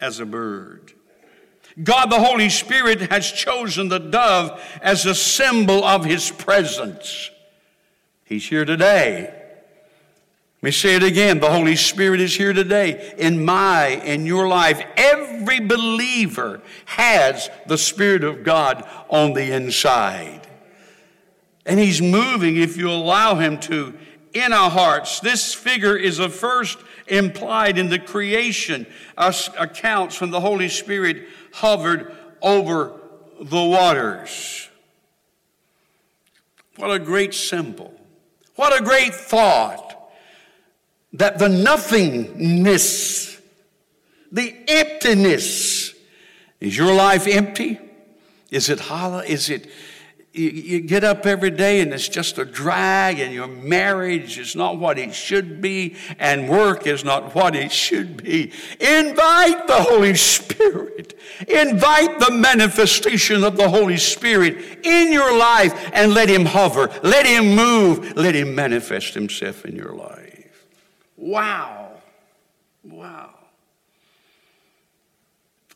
as 0.00 0.20
a 0.20 0.26
bird. 0.26 0.92
God 1.82 2.06
the 2.10 2.20
Holy 2.20 2.48
Spirit 2.48 3.10
has 3.10 3.30
chosen 3.30 3.88
the 3.88 3.98
dove 3.98 4.60
as 4.82 5.06
a 5.06 5.14
symbol 5.14 5.84
of 5.84 6.04
his 6.04 6.30
presence. 6.30 7.30
He's 8.24 8.48
here 8.48 8.64
today. 8.64 9.34
Let 10.62 10.62
me 10.62 10.70
say 10.72 10.94
it 10.96 11.02
again. 11.02 11.40
The 11.40 11.50
Holy 11.50 11.74
Spirit 11.74 12.20
is 12.20 12.36
here 12.36 12.52
today 12.52 13.14
in 13.16 13.44
my, 13.44 13.86
in 13.86 14.26
your 14.26 14.46
life. 14.46 14.82
Every 14.96 15.58
believer 15.60 16.60
has 16.84 17.48
the 17.66 17.78
Spirit 17.78 18.24
of 18.24 18.44
God 18.44 18.86
on 19.08 19.32
the 19.32 19.52
inside. 19.52 20.39
And 21.70 21.78
He's 21.78 22.02
moving 22.02 22.56
if 22.56 22.76
you 22.76 22.90
allow 22.90 23.36
Him 23.36 23.60
to 23.60 23.94
in 24.34 24.52
our 24.52 24.68
hearts. 24.68 25.20
This 25.20 25.54
figure 25.54 25.96
is 25.96 26.16
the 26.16 26.28
first 26.28 26.76
implied 27.06 27.78
in 27.78 27.88
the 27.88 28.00
creation 28.00 28.88
accounts 29.16 30.20
when 30.20 30.32
the 30.32 30.40
Holy 30.40 30.68
Spirit 30.68 31.28
hovered 31.52 32.12
over 32.42 32.98
the 33.40 33.62
waters. 33.62 34.68
What 36.74 36.90
a 36.90 36.98
great 36.98 37.34
symbol. 37.34 37.94
What 38.56 38.78
a 38.78 38.82
great 38.82 39.14
thought 39.14 40.10
that 41.12 41.38
the 41.38 41.48
nothingness, 41.48 43.40
the 44.32 44.56
emptiness, 44.66 45.94
is 46.58 46.76
your 46.76 46.92
life 46.92 47.28
empty? 47.28 47.78
Is 48.50 48.68
it 48.68 48.80
hollow? 48.80 49.20
Is 49.20 49.50
it, 49.50 49.70
you, 50.32 50.48
you, 50.50 50.80
get 50.80 51.02
up 51.02 51.26
every 51.26 51.50
day 51.50 51.80
and 51.80 51.92
it's 51.92 52.08
just 52.08 52.38
a 52.38 52.44
drag, 52.44 53.18
and 53.18 53.34
your 53.34 53.48
marriage 53.48 54.38
is 54.38 54.54
not 54.54 54.78
what 54.78 54.98
it 54.98 55.12
should 55.12 55.60
be, 55.60 55.96
and 56.18 56.48
work 56.48 56.86
is 56.86 57.04
not 57.04 57.34
what 57.34 57.56
it 57.56 57.72
should 57.72 58.22
be. 58.22 58.52
Invite 58.78 59.66
the 59.66 59.82
Holy 59.82 60.14
Spirit. 60.14 61.18
Invite 61.48 62.20
the 62.20 62.30
manifestation 62.30 63.42
of 63.42 63.56
the 63.56 63.68
Holy 63.68 63.96
Spirit 63.96 64.86
in 64.86 65.12
your 65.12 65.36
life 65.36 65.90
and 65.92 66.14
let 66.14 66.28
Him 66.28 66.44
hover, 66.44 66.88
let 67.02 67.26
Him 67.26 67.56
move, 67.56 68.16
let 68.16 68.34
Him 68.34 68.54
manifest 68.54 69.14
Himself 69.14 69.64
in 69.64 69.74
your 69.74 69.94
life. 69.94 70.66
Wow. 71.16 71.92
Wow. 72.84 73.30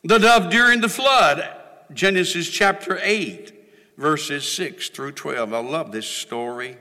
The 0.03 0.19
dove 0.19 0.49
during 0.49 0.81
the 0.81 0.89
flood, 0.89 1.49
Genesis 1.93 2.49
chapter 2.49 2.99
8, 3.01 3.54
verses 3.97 4.51
6 4.51 4.89
through 4.89 5.13
12. 5.13 5.53
I 5.53 5.59
love 5.59 5.91
this 5.91 6.07
story. 6.07 6.77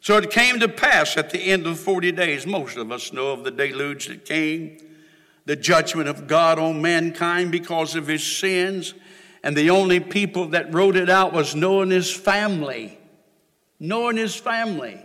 So 0.00 0.16
it 0.16 0.30
came 0.30 0.60
to 0.60 0.68
pass 0.68 1.16
at 1.16 1.30
the 1.30 1.38
end 1.38 1.66
of 1.66 1.78
40 1.78 2.12
days, 2.12 2.46
most 2.46 2.76
of 2.76 2.90
us 2.90 3.12
know 3.12 3.32
of 3.32 3.44
the 3.44 3.50
deluge 3.50 4.08
that 4.08 4.24
came, 4.24 4.78
the 5.44 5.56
judgment 5.56 6.08
of 6.08 6.26
God 6.26 6.58
on 6.58 6.80
mankind 6.80 7.52
because 7.52 7.94
of 7.94 8.06
his 8.06 8.24
sins. 8.24 8.94
And 9.42 9.56
the 9.56 9.70
only 9.70 10.00
people 10.00 10.48
that 10.48 10.72
wrote 10.72 10.96
it 10.96 11.10
out 11.10 11.32
was 11.32 11.54
Noah 11.54 11.82
and 11.82 11.92
his 11.92 12.10
family. 12.10 12.98
Noah 13.78 14.10
and 14.10 14.18
his 14.18 14.34
family 14.34 15.00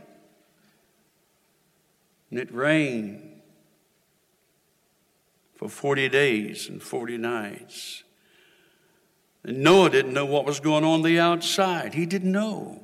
and 2.36 2.41
it 2.41 2.53
rained 2.53 3.41
for 5.55 5.69
40 5.69 6.10
days 6.10 6.67
and 6.67 6.84
40 6.84 7.17
nights. 7.17 8.03
Noah 9.48 9.90
didn't 9.90 10.14
know 10.14 10.25
what 10.25 10.46
was 10.46 10.60
going 10.60 10.84
on 10.84 11.02
the 11.02 11.20
outside. 11.20 11.94
He 11.94 12.06
didn't 12.06 12.32
know. 12.32 12.82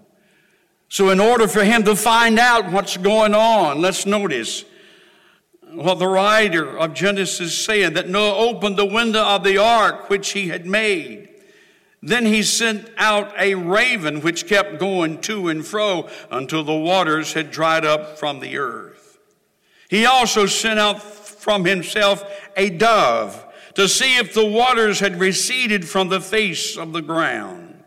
So, 0.89 1.09
in 1.09 1.19
order 1.19 1.47
for 1.47 1.63
him 1.63 1.83
to 1.83 1.95
find 1.95 2.37
out 2.37 2.71
what's 2.71 2.97
going 2.97 3.33
on, 3.33 3.81
let's 3.81 4.05
notice 4.05 4.65
what 5.73 5.99
the 5.99 6.07
writer 6.07 6.77
of 6.77 6.93
Genesis 6.93 7.57
said 7.57 7.95
that 7.95 8.09
Noah 8.09 8.49
opened 8.49 8.77
the 8.77 8.85
window 8.85 9.23
of 9.23 9.43
the 9.43 9.57
ark 9.57 10.09
which 10.09 10.31
he 10.31 10.49
had 10.49 10.65
made. 10.65 11.29
Then 12.03 12.25
he 12.25 12.43
sent 12.43 12.89
out 12.97 13.31
a 13.37 13.55
raven 13.55 14.21
which 14.21 14.47
kept 14.47 14.79
going 14.79 15.21
to 15.21 15.47
and 15.47 15.65
fro 15.65 16.09
until 16.29 16.63
the 16.63 16.75
waters 16.75 17.33
had 17.33 17.51
dried 17.51 17.85
up 17.85 18.17
from 18.17 18.39
the 18.39 18.57
earth. 18.57 19.19
He 19.87 20.05
also 20.05 20.45
sent 20.45 20.79
out 20.79 21.01
from 21.01 21.65
himself 21.65 22.23
a 22.57 22.69
dove 22.69 23.45
to 23.75 23.87
see 23.87 24.17
if 24.17 24.33
the 24.33 24.45
waters 24.45 24.99
had 24.99 25.19
receded 25.19 25.87
from 25.87 26.09
the 26.09 26.21
face 26.21 26.77
of 26.77 26.93
the 26.93 27.01
ground. 27.01 27.83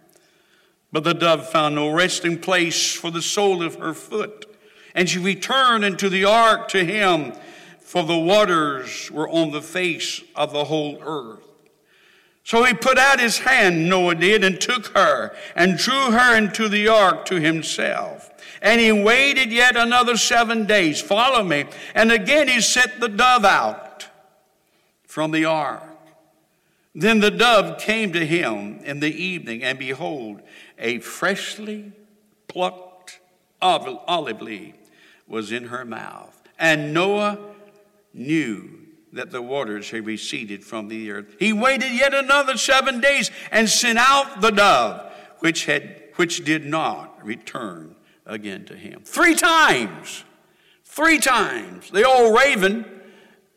But 0.93 1.05
the 1.05 1.15
dove 1.15 1.49
found 1.49 1.75
no 1.75 1.93
resting 1.93 2.39
place 2.39 2.95
for 2.95 3.11
the 3.11 3.23
sole 3.23 3.63
of 3.63 3.77
her 3.77 3.95
foot. 3.95 4.47
And 4.95 5.09
she 5.09 5.19
returned 5.19 5.85
into 5.85 6.09
the 6.09 6.25
ark 6.25 6.69
to 6.69 6.85
him, 6.85 7.33
for 7.81 8.05
the 8.05 8.19
waters 8.19 9.11
were 9.11 9.29
on 9.29 9.51
the 9.51 9.63
face 9.63 10.23
of 10.37 10.53
the 10.53 10.65
whole 10.65 11.01
earth. 11.03 11.45
So 12.45 12.63
he 12.65 12.75
put 12.75 12.99
out 12.99 13.21
his 13.21 13.39
hand, 13.39 13.89
Noah 13.89 14.15
did, 14.15 14.45
and 14.45 14.61
took 14.61 14.89
her, 14.89 15.35
and 15.57 15.79
drew 15.79 16.13
her 16.13 16.37
into 16.37 16.69
the 16.69 16.89
ark 16.89 17.25
to 17.27 17.41
himself. 17.41 18.31
And 18.61 18.81
he 18.81 18.93
waited 18.93 19.51
yet 19.51 19.77
another 19.77 20.17
seven 20.17 20.67
days. 20.67 21.01
Follow 21.01 21.43
me. 21.43 21.65
And 21.95 22.13
again 22.13 22.49
he 22.49 22.61
sent 22.61 23.01
the 23.01 23.09
dove 23.09 23.45
out 23.45 23.94
from 25.15 25.31
the 25.31 25.45
ark. 25.45 25.85
Then 26.93 27.21
the 27.21 27.31
dove 27.31 27.79
came 27.79 28.13
to 28.15 28.27
him 28.27 28.81
in 28.83 28.99
the 28.99 29.15
evening, 29.15 29.63
and 29.63 29.79
behold, 29.79 30.43
a 30.77 30.99
freshly 30.99 31.93
plucked 32.49 33.21
olive 33.63 34.43
leaf 34.43 34.75
was 35.29 35.53
in 35.53 35.67
her 35.67 35.85
mouth. 35.85 36.43
And 36.59 36.93
Noah 36.93 37.39
knew 38.13 38.71
that 39.13 39.31
the 39.31 39.41
waters 39.41 39.89
had 39.91 40.05
receded 40.05 40.65
from 40.65 40.89
the 40.89 41.13
earth. 41.13 41.37
He 41.39 41.53
waited 41.53 41.93
yet 41.93 42.13
another 42.13 42.57
seven 42.57 43.01
days 43.01 43.31
and 43.53 43.69
sent 43.69 44.01
out 44.01 44.41
the 44.41 44.51
dove, 44.51 45.13
which 45.39 45.67
had 45.67 46.03
which 46.17 46.45
did 46.45 46.67
not 46.67 47.25
return 47.25 47.95
again 48.27 48.65
to 48.65 48.77
him. 48.77 49.03
Three 49.05 49.37
times. 49.37 50.25
Three 50.85 51.21
times. 51.21 51.89
The 51.93 52.03
old 52.03 52.37
raven. 52.37 53.03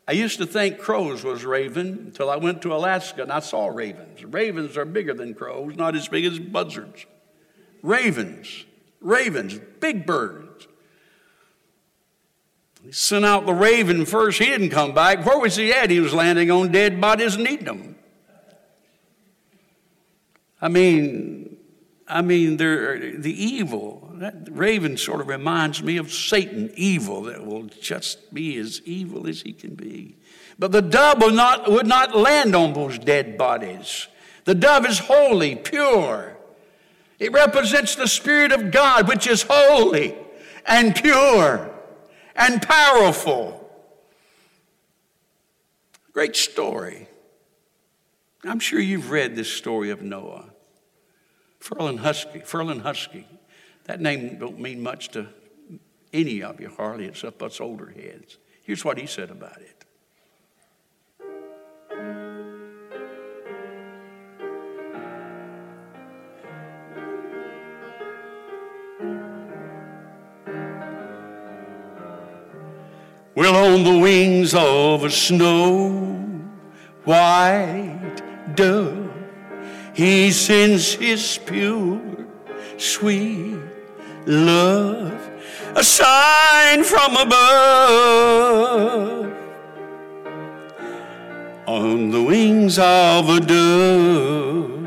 I 0.08 0.12
used 0.12 0.38
to 0.38 0.46
think 0.46 0.78
crows 0.78 1.22
was 1.22 1.44
raven 1.44 2.04
until 2.06 2.30
I 2.30 2.36
went 2.36 2.62
to 2.62 2.74
Alaska 2.74 3.20
and 3.20 3.30
I 3.30 3.40
saw 3.40 3.66
ravens. 3.66 4.24
Ravens 4.24 4.78
are 4.78 4.86
bigger 4.86 5.12
than 5.12 5.34
crows, 5.34 5.76
not 5.76 5.94
as 5.94 6.08
big 6.08 6.24
as 6.24 6.38
buzzards. 6.38 7.04
Ravens. 7.82 8.64
Ravens, 9.02 9.60
big 9.80 10.06
birds. 10.06 10.66
He 12.82 12.90
sent 12.90 13.26
out 13.26 13.44
the 13.44 13.52
raven 13.52 14.06
first. 14.06 14.38
He 14.38 14.46
didn't 14.46 14.70
come 14.70 14.94
back. 14.94 15.26
Where 15.26 15.38
was 15.38 15.56
he 15.56 15.74
at? 15.74 15.90
He 15.90 16.00
was 16.00 16.14
landing 16.14 16.50
on 16.50 16.72
dead 16.72 16.98
bodies 17.02 17.34
and 17.34 17.46
eating 17.46 17.66
them. 17.66 17.96
I 20.58 20.68
mean, 20.68 21.47
I 22.08 22.22
mean, 22.22 22.56
the 22.56 23.24
evil. 23.24 24.10
That 24.14 24.48
raven 24.50 24.96
sort 24.96 25.20
of 25.20 25.28
reminds 25.28 25.82
me 25.82 25.96
of 25.98 26.12
Satan, 26.12 26.72
evil 26.74 27.22
that 27.22 27.46
will 27.46 27.64
just 27.64 28.32
be 28.32 28.56
as 28.56 28.80
evil 28.84 29.28
as 29.28 29.42
he 29.42 29.52
can 29.52 29.74
be. 29.74 30.16
But 30.58 30.72
the 30.72 30.82
dove 30.82 31.20
would 31.22 31.34
not, 31.34 31.70
would 31.70 31.86
not 31.86 32.16
land 32.16 32.56
on 32.56 32.72
those 32.72 32.98
dead 32.98 33.38
bodies. 33.38 34.08
The 34.44 34.54
dove 34.54 34.86
is 34.86 34.98
holy, 34.98 35.54
pure. 35.54 36.36
It 37.18 37.32
represents 37.32 37.94
the 37.94 38.08
Spirit 38.08 38.52
of 38.52 38.70
God, 38.70 39.06
which 39.06 39.26
is 39.26 39.42
holy 39.48 40.16
and 40.66 40.96
pure 40.96 41.70
and 42.34 42.62
powerful. 42.62 43.70
Great 46.12 46.36
story. 46.36 47.08
I'm 48.44 48.60
sure 48.60 48.80
you've 48.80 49.10
read 49.10 49.36
this 49.36 49.52
story 49.52 49.90
of 49.90 50.02
Noah. 50.02 50.47
Ferlin 51.60 51.98
Husky, 51.98 52.40
Ferlin 52.40 52.82
Husky. 52.82 53.26
That 53.84 54.00
name 54.00 54.38
don't 54.38 54.58
mean 54.58 54.82
much 54.82 55.08
to 55.10 55.28
any 56.12 56.42
of 56.42 56.60
you, 56.60 56.70
hardly, 56.76 57.06
except 57.06 57.42
us 57.42 57.60
older 57.60 57.90
heads. 57.90 58.38
Here's 58.62 58.84
what 58.84 58.98
he 58.98 59.06
said 59.06 59.30
about 59.30 59.60
it. 59.60 59.78
Well, 73.34 73.72
on 73.72 73.84
the 73.84 73.98
wings 73.98 74.52
of 74.52 75.04
a 75.04 75.10
snow 75.10 76.00
white 77.04 78.20
dove, 78.56 79.07
he 79.98 80.30
sends 80.30 80.94
his 80.94 81.40
pure, 81.44 82.00
sweet 82.76 83.58
love, 84.26 85.20
a 85.74 85.82
sign 85.82 86.84
from 86.84 87.16
above. 87.16 88.46
On 91.66 92.10
the 92.10 92.22
wings 92.22 92.78
of 92.78 93.28
a 93.28 93.40
dove, 93.40 94.86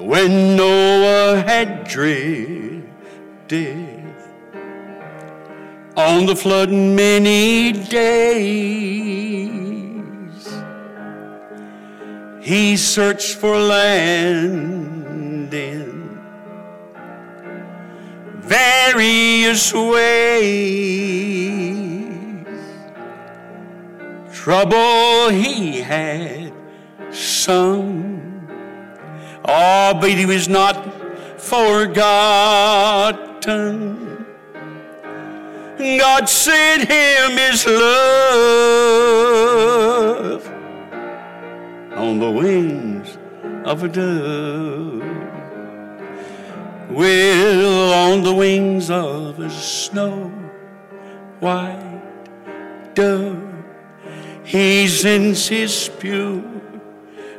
when 0.00 0.56
Noah 0.56 1.44
had 1.46 1.84
drifted 1.86 2.82
on 5.96 6.26
the 6.26 6.34
flood 6.34 6.72
many 6.72 7.70
days. 7.70 9.65
He 12.46 12.76
searched 12.76 13.34
for 13.34 13.58
land 13.58 15.52
in 15.52 16.20
various 18.36 19.74
ways. 19.74 21.16
Trouble 24.32 25.30
he 25.30 25.80
had 25.80 26.52
some, 27.10 28.46
oh, 29.44 29.98
but 30.00 30.10
he 30.10 30.24
was 30.24 30.48
not 30.48 30.76
forgotten. 31.40 32.06
God 35.78 36.28
sent 36.28 36.88
him 36.88 37.32
his 37.38 37.66
love 37.66 38.96
on 41.96 42.18
the 42.18 42.30
wings 42.30 43.16
of 43.64 43.82
a 43.82 43.88
dove. 43.88 45.02
Well, 46.90 47.92
on 47.92 48.22
the 48.22 48.34
wings 48.34 48.90
of 48.90 49.40
a 49.40 49.48
snow 49.50 50.30
white 51.40 52.02
dove, 52.94 53.42
he 54.44 54.86
sends 54.86 55.48
his 55.48 55.90
pure, 55.98 56.44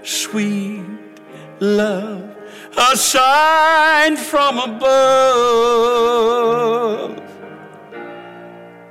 sweet 0.03 0.83
love, 1.59 2.35
a 2.77 2.97
sign 2.97 4.17
from 4.17 4.57
above 4.57 5.67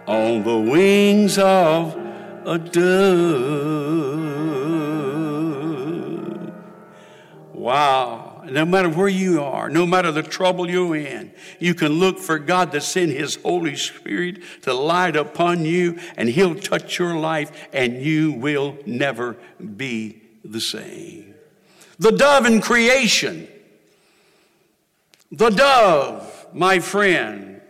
on 0.07 0.45
the 0.45 0.57
wings 0.57 1.37
of 1.39 1.97
a 2.45 2.57
dove. 2.59 4.27
Wow. 7.67 8.45
No 8.49 8.65
matter 8.65 8.89
where 8.89 9.09
you 9.09 9.43
are, 9.43 9.69
no 9.69 9.85
matter 9.85 10.13
the 10.13 10.23
trouble 10.23 10.71
you're 10.71 10.95
in, 10.95 11.33
you 11.59 11.75
can 11.75 11.95
look 11.99 12.21
for 12.21 12.39
God 12.39 12.71
to 12.71 12.81
send 12.81 13.11
His 13.11 13.35
Holy 13.43 13.75
Spirit 13.75 14.41
to 14.63 14.73
light 14.73 15.17
upon 15.17 15.65
you, 15.65 15.99
and 16.17 16.29
He'll 16.29 16.55
touch 16.55 17.01
your 17.01 17.17
life, 17.17 17.69
and 17.73 18.01
you 18.01 18.31
will 18.31 18.79
never 18.87 19.37
be 19.59 20.23
the 20.45 20.61
same. 20.61 21.35
The 21.99 22.13
dove 22.13 22.47
in 22.47 22.61
creation. 22.61 23.49
The 25.33 25.51
dove, 25.51 26.47
my 26.53 26.79
friend, 26.79 27.61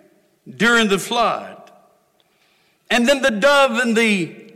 during 0.47 0.89
the 0.89 0.99
flood 0.99 1.57
and 2.91 3.09
then 3.09 3.23
the 3.23 3.31
dove 3.31 3.81
in 3.81 3.95
the, 3.95 4.53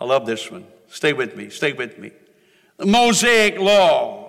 I 0.00 0.04
love 0.06 0.24
this 0.24 0.50
one. 0.50 0.66
Stay 0.88 1.12
with 1.12 1.36
me, 1.36 1.50
stay 1.50 1.74
with 1.74 1.98
me. 1.98 2.12
The 2.78 2.86
Mosaic 2.86 3.58
law, 3.58 4.19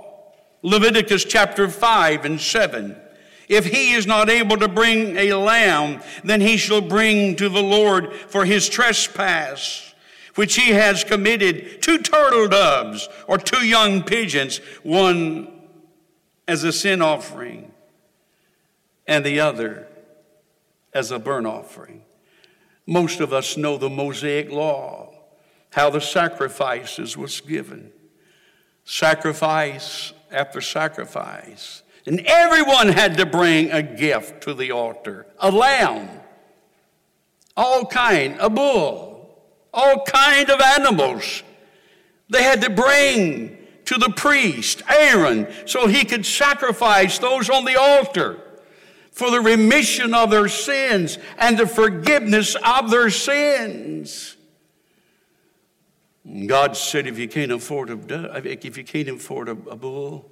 Leviticus 0.63 1.25
chapter 1.25 1.67
5 1.67 2.25
and 2.25 2.39
7. 2.39 2.95
If 3.47 3.65
he 3.65 3.93
is 3.93 4.07
not 4.07 4.29
able 4.29 4.57
to 4.57 4.67
bring 4.67 5.17
a 5.17 5.33
lamb, 5.33 6.01
then 6.23 6.39
he 6.39 6.57
shall 6.57 6.81
bring 6.81 7.35
to 7.35 7.49
the 7.49 7.61
Lord 7.61 8.13
for 8.13 8.45
his 8.45 8.69
trespass, 8.69 9.93
which 10.35 10.55
he 10.55 10.69
has 10.69 11.03
committed, 11.03 11.81
two 11.81 11.97
turtle 11.97 12.47
doves 12.47 13.09
or 13.27 13.37
two 13.37 13.65
young 13.65 14.03
pigeons, 14.03 14.59
one 14.83 15.61
as 16.47 16.63
a 16.63 16.71
sin 16.71 17.01
offering 17.01 17.71
and 19.07 19.25
the 19.25 19.39
other 19.39 19.87
as 20.93 21.11
a 21.11 21.19
burnt 21.19 21.47
offering. 21.47 22.03
Most 22.85 23.19
of 23.19 23.33
us 23.33 23.57
know 23.57 23.77
the 23.77 23.89
Mosaic 23.89 24.51
law, 24.51 25.13
how 25.71 25.89
the 25.89 26.01
sacrifices 26.01 27.17
was 27.17 27.41
given. 27.41 27.91
Sacrifice 28.85 30.13
after 30.31 30.61
sacrifice. 30.61 31.83
And 32.05 32.21
everyone 32.25 32.89
had 32.89 33.17
to 33.17 33.25
bring 33.25 33.71
a 33.71 33.83
gift 33.83 34.43
to 34.43 34.53
the 34.53 34.71
altar. 34.71 35.27
A 35.39 35.51
lamb, 35.51 36.09
all 37.55 37.85
kind, 37.85 38.37
a 38.39 38.49
bull, 38.49 39.37
all 39.73 40.03
kind 40.05 40.49
of 40.49 40.59
animals. 40.61 41.43
They 42.29 42.43
had 42.43 42.61
to 42.61 42.69
bring 42.69 43.57
to 43.85 43.97
the 43.97 44.09
priest, 44.09 44.81
Aaron, 44.89 45.47
so 45.65 45.87
he 45.87 46.05
could 46.05 46.25
sacrifice 46.25 47.19
those 47.19 47.49
on 47.49 47.65
the 47.65 47.79
altar 47.79 48.39
for 49.11 49.29
the 49.29 49.41
remission 49.41 50.13
of 50.13 50.31
their 50.31 50.47
sins 50.47 51.17
and 51.37 51.57
the 51.57 51.67
forgiveness 51.67 52.55
of 52.63 52.89
their 52.89 53.09
sins. 53.09 54.37
God 56.45 56.77
said, 56.77 57.07
if 57.07 57.17
you 57.17 57.27
can't 57.27 57.51
afford 57.51 57.89
a, 57.89 57.95
dove, 57.95 58.45
if 58.45 58.77
you 58.77 58.83
can't 58.83 59.09
afford 59.09 59.49
a, 59.49 59.51
a 59.51 59.75
bull, 59.75 60.29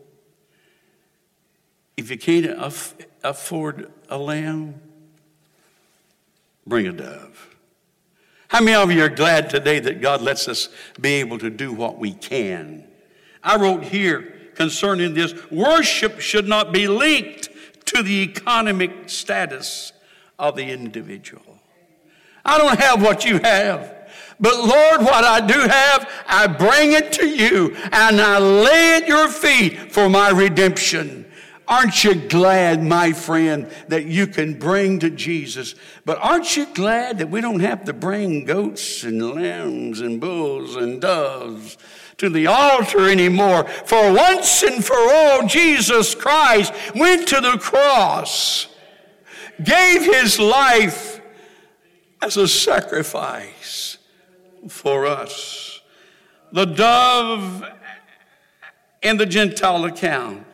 if 1.97 2.12
you 2.12 2.17
can't 2.17 2.45
aff- 2.45 2.95
afford 3.23 3.91
a 4.08 4.17
lamb, 4.17 4.80
bring 6.65 6.88
a 6.88 6.93
dove. 6.93 7.56
How 8.49 8.62
many 8.62 8.75
of 8.75 8.91
you 8.91 9.04
are 9.04 9.10
glad 9.10 9.49
today 9.49 9.80
that 9.80 10.02
God 10.02 10.21
lets 10.21 10.47
us 10.47 10.69
be 10.99 11.15
able 11.15 11.38
to 11.39 11.49
do 11.49 11.73
what 11.73 11.97
we 11.97 12.13
can? 12.13 12.88
I 13.43 13.58
wrote 13.58 13.84
here 13.84 14.36
concerning 14.56 15.13
this 15.13 15.34
worship 15.49 16.19
should 16.19 16.47
not 16.47 16.71
be 16.71 16.88
linked 16.88 17.49
to 17.86 18.04
the 18.04 18.23
economic 18.23 19.10
status 19.10 19.91
of 20.38 20.56
the 20.56 20.69
individual. 20.69 21.60
I 22.45 22.58
don't 22.58 22.80
have 22.80 23.02
what 23.02 23.25
you 23.25 23.39
have. 23.39 23.95
But 24.39 24.58
Lord, 24.58 25.02
what 25.02 25.23
I 25.23 25.41
do 25.41 25.60
have, 25.60 26.10
I 26.28 26.47
bring 26.47 26.93
it 26.93 27.12
to 27.13 27.28
you 27.28 27.75
and 27.91 28.21
I 28.21 28.38
lay 28.39 28.95
at 28.95 29.08
your 29.08 29.28
feet 29.28 29.91
for 29.91 30.10
my 30.10 30.30
redemption. 30.30 31.25
Aren't 31.67 32.04
you 32.04 32.15
glad, 32.15 32.82
my 32.82 33.12
friend, 33.12 33.69
that 33.89 34.06
you 34.06 34.25
can 34.25 34.58
bring 34.58 34.99
to 34.99 35.10
Jesus? 35.10 35.75
But 36.04 36.17
aren't 36.19 36.58
you 36.58 36.65
glad 36.73 37.19
that 37.19 37.30
we 37.30 37.41
don't 37.41 37.60
have 37.60 37.86
to 37.86 37.93
bring 37.93 38.45
goats 38.45 39.04
and 39.04 39.36
lambs 39.36 40.02
and 40.02 40.19
bulls 40.19 40.75
and 40.75 40.99
doves 40.99 41.78
to 42.19 42.30
the 42.30 42.47
altar 42.47 43.10
anymore. 43.10 43.63
For 43.63 44.13
once 44.13 44.62
and 44.63 44.84
for 44.84 44.97
all, 44.97 45.47
Jesus 45.47 46.13
Christ 46.13 46.73
went 46.93 47.28
to 47.30 47.41
the 47.41 47.58
cross, 47.58 48.67
gave 49.63 50.04
his 50.04 50.39
life 50.39 51.21
as 52.21 52.38
a 52.38 52.47
sacrifice 52.47 53.59
for 54.67 55.06
us. 55.06 55.82
The 56.52 56.65
dove 56.65 57.63
in 59.02 59.17
the 59.17 59.26
Gentile 59.26 59.86
account 59.86 60.45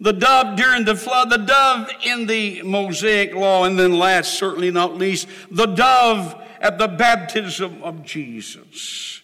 The 0.00 0.12
dove 0.12 0.56
during 0.56 0.84
the 0.84 0.96
flood, 0.96 1.30
the 1.30 1.38
dove 1.38 1.88
in 2.04 2.26
the 2.26 2.62
Mosaic 2.62 3.34
law, 3.34 3.64
and 3.64 3.78
then 3.78 3.98
last, 3.98 4.34
certainly 4.34 4.70
not 4.70 4.96
least, 4.96 5.28
the 5.50 5.66
dove 5.66 6.34
at 6.60 6.78
the 6.78 6.88
baptism 6.88 7.82
of 7.82 8.04
Jesus. 8.04 9.22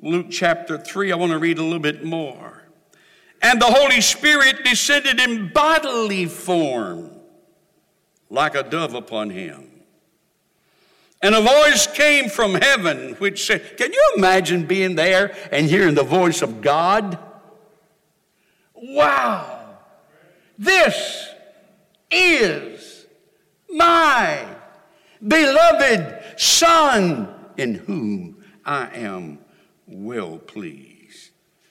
Luke 0.00 0.26
chapter 0.30 0.78
3, 0.78 1.10
I 1.10 1.16
want 1.16 1.32
to 1.32 1.38
read 1.38 1.58
a 1.58 1.62
little 1.64 1.80
bit 1.80 2.04
more. 2.04 2.62
And 3.42 3.60
the 3.60 3.66
Holy 3.66 4.00
Spirit 4.00 4.64
descended 4.64 5.18
in 5.18 5.52
bodily 5.52 6.26
form 6.26 7.10
like 8.30 8.54
a 8.54 8.62
dove 8.62 8.94
upon 8.94 9.30
him. 9.30 9.77
And 11.20 11.34
a 11.34 11.40
voice 11.40 11.86
came 11.88 12.28
from 12.28 12.54
heaven 12.54 13.14
which 13.14 13.46
said, 13.46 13.76
Can 13.76 13.92
you 13.92 14.12
imagine 14.16 14.66
being 14.66 14.94
there 14.94 15.36
and 15.50 15.66
hearing 15.66 15.94
the 15.94 16.04
voice 16.04 16.42
of 16.42 16.60
God? 16.60 17.18
Wow! 18.74 19.76
This 20.56 21.28
is 22.10 23.06
my 23.68 24.46
beloved 25.26 26.40
Son 26.40 27.34
in 27.56 27.74
whom 27.74 28.44
I 28.64 28.88
am 28.94 29.38
well 29.86 30.38
pleased. 30.38 31.30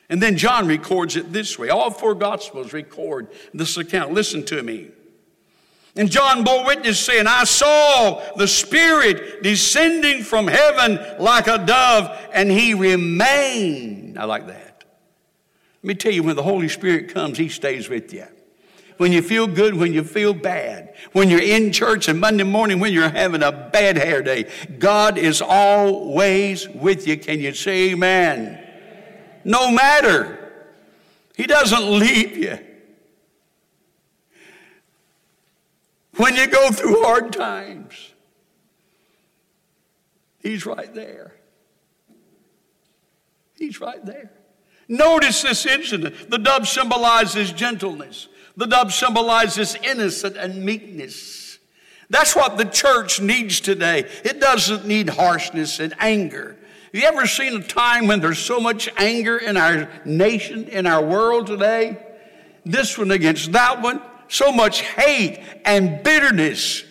And 0.09 0.21
then 0.21 0.37
John 0.37 0.67
records 0.67 1.15
it 1.15 1.31
this 1.31 1.57
way. 1.57 1.69
All 1.69 1.91
four 1.91 2.15
Gospels 2.15 2.73
record 2.73 3.27
this 3.53 3.77
account. 3.77 4.13
Listen 4.13 4.43
to 4.45 4.63
me. 4.63 4.91
And 5.97 6.11
John 6.11 6.43
bore 6.43 6.65
witness 6.65 6.99
saying, 6.99 7.25
I 7.27 7.43
saw 7.43 8.21
the 8.35 8.47
Spirit 8.47 9.41
descending 9.41 10.23
from 10.23 10.47
heaven 10.47 10.99
like 11.19 11.47
a 11.47 11.57
dove, 11.57 12.15
and 12.33 12.51
he 12.51 12.75
remained. 12.75 14.19
I 14.19 14.25
like 14.25 14.47
that. 14.47 14.83
Let 15.81 15.87
me 15.87 15.95
tell 15.95 16.11
you, 16.11 16.23
when 16.23 16.35
the 16.35 16.43
Holy 16.43 16.69
Spirit 16.69 17.13
comes, 17.13 17.37
he 17.37 17.49
stays 17.49 17.89
with 17.89 18.13
you. 18.13 18.25
When 18.97 19.11
you 19.11 19.21
feel 19.21 19.47
good, 19.47 19.75
when 19.75 19.93
you 19.93 20.03
feel 20.03 20.33
bad, 20.33 20.95
when 21.13 21.29
you're 21.29 21.41
in 21.41 21.71
church 21.71 22.07
and 22.07 22.19
Monday 22.19 22.43
morning 22.43 22.79
when 22.79 22.93
you're 22.93 23.09
having 23.09 23.43
a 23.43 23.51
bad 23.51 23.95
hair 23.95 24.23
day, 24.23 24.51
God 24.79 25.17
is 25.19 25.41
always 25.41 26.67
with 26.67 27.07
you. 27.07 27.17
Can 27.17 27.39
you 27.39 27.53
say 27.53 27.91
amen? 27.91 28.63
No 29.43 29.71
matter. 29.71 30.51
He 31.35 31.45
doesn't 31.45 31.99
leave 31.99 32.35
you. 32.37 32.57
When 36.17 36.35
you 36.35 36.47
go 36.47 36.71
through 36.71 37.03
hard 37.03 37.31
times, 37.31 38.13
He's 40.47 40.65
right 40.65 40.93
there. 40.93 41.33
He's 43.57 43.81
right 43.81 44.03
there. 44.05 44.31
Notice 44.87 45.41
this 45.41 45.65
incident. 45.65 46.29
The 46.29 46.37
dove 46.37 46.69
symbolizes 46.69 47.51
gentleness. 47.51 48.29
The 48.55 48.65
dove 48.65 48.93
symbolizes 48.93 49.75
innocence 49.83 50.37
and 50.37 50.63
meekness. 50.63 51.59
That's 52.09 52.33
what 52.33 52.57
the 52.57 52.63
church 52.63 53.19
needs 53.19 53.59
today. 53.59 54.09
It 54.23 54.39
doesn't 54.39 54.85
need 54.85 55.09
harshness 55.09 55.81
and 55.81 55.93
anger. 55.99 56.55
Have 56.93 57.01
you 57.01 57.07
ever 57.07 57.27
seen 57.27 57.57
a 57.57 57.61
time 57.61 58.07
when 58.07 58.21
there's 58.21 58.39
so 58.39 58.61
much 58.61 58.87
anger 58.95 59.37
in 59.37 59.57
our 59.57 59.89
nation, 60.05 60.69
in 60.69 60.87
our 60.87 61.03
world 61.03 61.47
today? 61.47 61.97
This 62.63 62.97
one 62.97 63.11
against 63.11 63.51
that 63.51 63.81
one 63.81 64.01
so 64.27 64.51
much 64.51 64.81
hate 64.81 65.43
and 65.65 66.03
bitterness. 66.03 66.83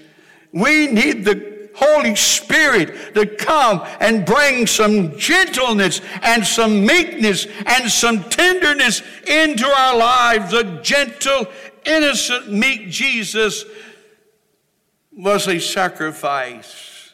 We 0.53 0.87
need 0.87 1.25
the 1.25 1.57
Holy 1.77 2.16
Spirit 2.16 3.14
to 3.14 3.27
come 3.27 3.87
and 4.01 4.25
bring 4.25 4.66
some 4.66 5.16
gentleness 5.18 6.01
and 6.22 6.44
some 6.46 6.87
meekness 6.87 7.46
and 7.66 7.90
some 7.90 8.25
tenderness 8.25 9.03
into 9.27 9.66
our 9.66 9.96
lives. 9.96 10.55
A 10.55 10.81
gentle, 10.83 11.46
innocent, 11.85 12.51
meek 12.51 12.88
Jesus 12.88 13.66
was 15.12 15.46
a 15.49 15.59
sacrifice 15.61 17.12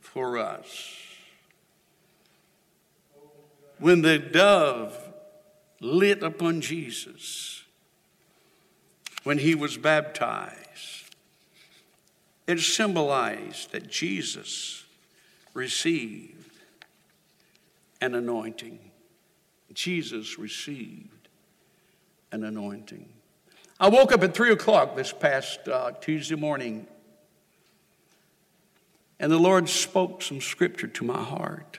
for 0.00 0.38
us. 0.38 0.96
When 3.78 4.02
the 4.02 4.18
dove 4.18 4.96
lit 5.80 6.22
upon 6.22 6.60
Jesus, 6.60 7.61
when 9.24 9.38
he 9.38 9.54
was 9.54 9.76
baptized. 9.76 11.14
It 12.46 12.60
symbolized 12.60 13.72
that 13.72 13.88
Jesus 13.88 14.84
received 15.54 16.50
an 18.00 18.14
anointing. 18.14 18.78
Jesus 19.72 20.38
received 20.38 21.28
an 22.32 22.44
anointing. 22.44 23.08
I 23.78 23.88
woke 23.88 24.12
up 24.12 24.22
at 24.22 24.34
3 24.34 24.52
o'clock 24.52 24.96
this 24.96 25.12
past 25.12 25.66
uh, 25.68 25.92
Tuesday 26.00 26.34
morning, 26.34 26.86
and 29.18 29.30
the 29.30 29.38
Lord 29.38 29.68
spoke 29.68 30.22
some 30.22 30.40
scripture 30.40 30.88
to 30.88 31.04
my 31.04 31.22
heart. 31.22 31.78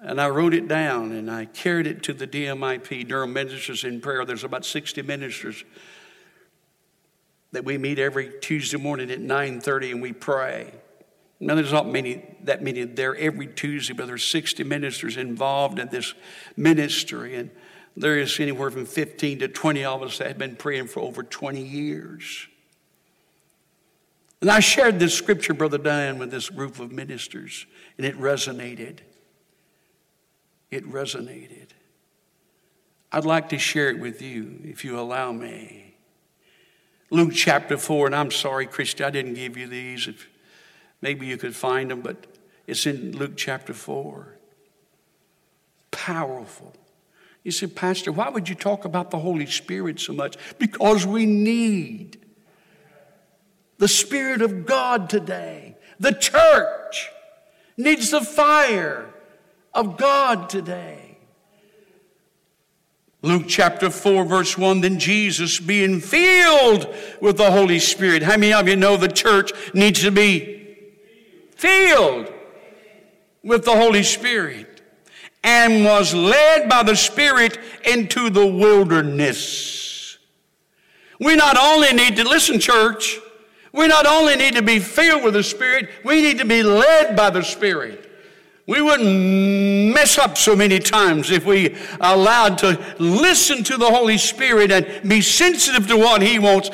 And 0.00 0.20
I 0.20 0.28
wrote 0.28 0.54
it 0.54 0.68
down 0.68 1.12
and 1.12 1.30
I 1.30 1.46
carried 1.46 1.86
it 1.86 2.02
to 2.04 2.12
the 2.12 2.26
DMIP, 2.26 3.08
Durham 3.08 3.32
Ministers 3.32 3.84
in 3.84 4.00
Prayer. 4.00 4.24
There's 4.24 4.44
about 4.44 4.64
60 4.64 5.02
ministers 5.02 5.64
that 7.52 7.64
we 7.64 7.78
meet 7.78 7.98
every 7.98 8.32
Tuesday 8.40 8.76
morning 8.76 9.10
at 9.10 9.20
9:30 9.20 9.92
and 9.92 10.02
we 10.02 10.12
pray. 10.12 10.72
Now 11.40 11.54
there's 11.54 11.72
not 11.72 11.88
many 11.88 12.22
that 12.44 12.62
many 12.62 12.84
there 12.84 13.16
every 13.16 13.46
Tuesday, 13.46 13.94
but 13.94 14.06
there's 14.06 14.24
60 14.24 14.64
ministers 14.64 15.16
involved 15.16 15.78
in 15.78 15.88
this 15.88 16.14
ministry, 16.56 17.34
and 17.34 17.50
there 17.96 18.18
is 18.18 18.38
anywhere 18.40 18.70
from 18.70 18.86
15 18.86 19.40
to 19.40 19.48
20 19.48 19.84
of 19.84 20.02
us 20.02 20.18
that 20.18 20.28
have 20.28 20.38
been 20.38 20.56
praying 20.56 20.88
for 20.88 21.00
over 21.00 21.22
20 21.22 21.62
years. 21.62 22.46
And 24.40 24.50
I 24.50 24.60
shared 24.60 24.98
this 24.98 25.14
scripture, 25.14 25.54
Brother 25.54 25.78
Dan, 25.78 26.18
with 26.18 26.30
this 26.30 26.50
group 26.50 26.78
of 26.78 26.92
ministers, 26.92 27.66
and 27.96 28.06
it 28.06 28.18
resonated 28.18 28.98
it 30.76 30.90
resonated. 30.90 31.68
I'd 33.10 33.24
like 33.24 33.48
to 33.50 33.58
share 33.58 33.88
it 33.88 33.98
with 33.98 34.20
you 34.20 34.60
if 34.64 34.84
you 34.84 34.98
allow 34.98 35.32
me. 35.32 35.94
Luke 37.10 37.32
chapter 37.32 37.76
4, 37.78 38.06
and 38.06 38.14
I'm 38.14 38.30
sorry, 38.30 38.66
Christy, 38.66 39.04
I 39.04 39.10
didn't 39.10 39.34
give 39.34 39.56
you 39.56 39.66
these. 39.66 40.08
If 40.08 40.28
maybe 41.00 41.26
you 41.26 41.36
could 41.36 41.54
find 41.54 41.90
them, 41.90 42.00
but 42.00 42.26
it's 42.66 42.84
in 42.84 43.16
Luke 43.16 43.36
chapter 43.36 43.72
4. 43.72 44.36
Powerful. 45.90 46.74
You 47.42 47.52
say, 47.52 47.68
Pastor, 47.68 48.10
why 48.10 48.28
would 48.28 48.48
you 48.48 48.56
talk 48.56 48.84
about 48.84 49.12
the 49.12 49.18
Holy 49.18 49.46
Spirit 49.46 50.00
so 50.00 50.12
much? 50.12 50.36
Because 50.58 51.06
we 51.06 51.26
need 51.26 52.20
the 53.78 53.88
Spirit 53.88 54.42
of 54.42 54.66
God 54.66 55.08
today. 55.08 55.76
The 56.00 56.12
church 56.12 57.10
needs 57.76 58.10
the 58.10 58.20
fire 58.20 59.14
of 59.76 59.98
God 59.98 60.48
today. 60.48 61.18
Luke 63.20 63.44
chapter 63.46 63.90
4, 63.90 64.24
verse 64.24 64.56
1 64.56 64.80
Then 64.80 64.98
Jesus, 64.98 65.60
being 65.60 66.00
filled 66.00 66.92
with 67.20 67.36
the 67.36 67.50
Holy 67.50 67.78
Spirit. 67.78 68.22
How 68.22 68.36
many 68.36 68.52
of 68.52 68.68
you 68.68 68.76
know 68.76 68.96
the 68.96 69.08
church 69.08 69.52
needs 69.74 70.00
to 70.02 70.10
be 70.10 70.78
filled 71.56 72.32
with 73.42 73.64
the 73.64 73.76
Holy 73.76 74.02
Spirit? 74.02 74.82
And 75.44 75.84
was 75.84 76.12
led 76.12 76.68
by 76.68 76.82
the 76.82 76.96
Spirit 76.96 77.58
into 77.84 78.30
the 78.30 78.46
wilderness. 78.46 80.18
We 81.20 81.36
not 81.36 81.56
only 81.56 81.92
need 81.92 82.16
to 82.16 82.24
listen, 82.24 82.58
church, 82.58 83.20
we 83.72 83.86
not 83.86 84.06
only 84.06 84.36
need 84.36 84.54
to 84.56 84.62
be 84.62 84.80
filled 84.80 85.22
with 85.22 85.34
the 85.34 85.44
Spirit, 85.44 85.90
we 86.04 86.22
need 86.22 86.38
to 86.38 86.44
be 86.44 86.62
led 86.62 87.14
by 87.14 87.30
the 87.30 87.42
Spirit. 87.42 88.05
We 88.66 88.82
wouldn't 88.82 89.94
mess 89.94 90.18
up 90.18 90.36
so 90.36 90.56
many 90.56 90.80
times 90.80 91.30
if 91.30 91.46
we 91.46 91.76
allowed 92.00 92.58
to 92.58 92.80
listen 92.98 93.62
to 93.64 93.76
the 93.76 93.90
Holy 93.90 94.18
Spirit 94.18 94.72
and 94.72 95.08
be 95.08 95.20
sensitive 95.20 95.86
to 95.86 95.96
what 95.96 96.20
He 96.20 96.38
wants 96.38 96.70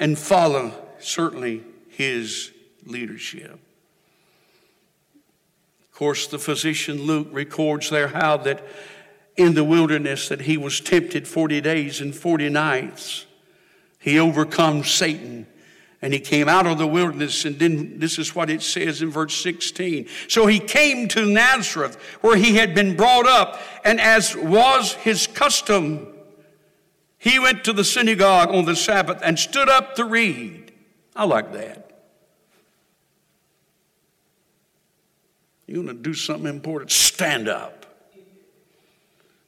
and 0.00 0.18
follow, 0.18 0.72
certainly, 0.98 1.62
His 1.88 2.50
leadership. 2.84 3.52
Of 5.92 5.92
course, 5.92 6.26
the 6.26 6.38
physician 6.38 7.02
Luke 7.02 7.28
records 7.30 7.90
there 7.90 8.08
how 8.08 8.38
that 8.38 8.66
in 9.36 9.54
the 9.54 9.64
wilderness 9.64 10.28
that 10.28 10.42
he 10.42 10.56
was 10.56 10.80
tempted 10.80 11.26
40 11.26 11.60
days 11.60 12.00
and 12.00 12.14
40 12.14 12.48
nights. 12.50 13.26
He 13.98 14.18
overcomes 14.18 14.90
Satan 14.90 15.46
and 16.02 16.14
he 16.14 16.20
came 16.20 16.48
out 16.48 16.66
of 16.66 16.78
the 16.78 16.86
wilderness, 16.86 17.44
and 17.44 17.58
then 17.58 17.98
this 17.98 18.18
is 18.18 18.34
what 18.34 18.48
it 18.48 18.62
says 18.62 19.02
in 19.02 19.10
verse 19.10 19.34
16. 19.42 20.06
So 20.28 20.46
he 20.46 20.58
came 20.58 21.08
to 21.08 21.26
Nazareth, 21.26 21.96
where 22.22 22.36
he 22.36 22.56
had 22.56 22.74
been 22.74 22.96
brought 22.96 23.26
up, 23.26 23.60
and 23.84 24.00
as 24.00 24.34
was 24.34 24.94
his 24.94 25.26
custom, 25.26 26.06
he 27.18 27.38
went 27.38 27.64
to 27.64 27.74
the 27.74 27.84
synagogue 27.84 28.48
on 28.48 28.64
the 28.64 28.76
Sabbath 28.76 29.20
and 29.22 29.38
stood 29.38 29.68
up 29.68 29.94
to 29.96 30.04
read. 30.04 30.72
I 31.14 31.24
like 31.24 31.52
that. 31.52 31.90
You 35.66 35.76
want 35.82 35.88
to 35.88 35.94
do 35.94 36.14
something 36.14 36.48
important? 36.48 36.90
Stand 36.90 37.46
up. 37.46 37.86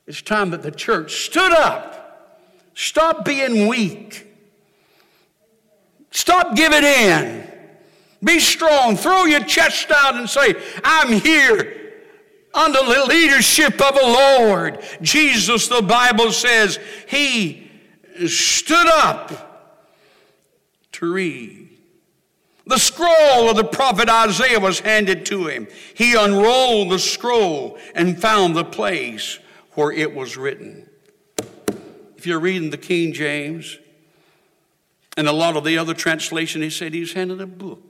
It's 0.07 0.21
time 0.21 0.51
that 0.51 0.63
the 0.63 0.71
church 0.71 1.25
stood 1.25 1.53
up. 1.53 2.43
Stop 2.75 3.25
being 3.25 3.67
weak. 3.67 4.32
Stop 6.13 6.55
giving 6.55 6.85
in. 6.85 7.51
Be 8.23 8.39
strong. 8.39 8.97
Throw 8.97 9.25
your 9.25 9.43
chest 9.45 9.91
out 9.91 10.15
and 10.15 10.31
say, 10.31 10.55
I'm 10.85 11.13
here 11.13 11.93
under 12.55 12.79
the 12.81 13.07
leadership 13.09 13.81
of 13.81 13.95
the 13.95 14.03
Lord. 14.03 14.85
Jesus, 15.01 15.69
the 15.69 15.83
Bible 15.83 16.31
says, 16.31 16.79
he 17.09 17.71
stood 18.29 18.87
up 18.87 19.81
to 20.93 21.13
read. 21.13 21.71
The 22.67 22.79
scroll 22.79 23.51
of 23.51 23.57
the 23.57 23.65
prophet 23.65 24.09
Isaiah 24.09 24.61
was 24.61 24.81
handed 24.81 25.27
to 25.27 25.49
him. 25.49 25.67
He 25.95 26.15
unrolled 26.15 26.93
the 26.93 26.99
scroll 26.99 27.79
and 27.95 28.21
found 28.21 28.55
the 28.55 28.65
place 28.65 29.41
where 29.73 29.91
it 29.91 30.15
was 30.15 30.37
written. 30.37 30.89
If 32.17 32.27
you're 32.27 32.39
reading 32.39 32.71
the 32.71 32.77
King 32.77 33.13
James 33.13 33.79
and 35.17 35.29
a 35.29 35.33
lot 35.33 35.57
of 35.57 35.65
the 35.65 35.79
other 35.79 35.95
translation, 35.95 36.63
he 36.63 36.71
said 36.71 36.95
he's 36.95 37.13
handed 37.13 37.41
a 37.41 37.47
book. 37.47 37.83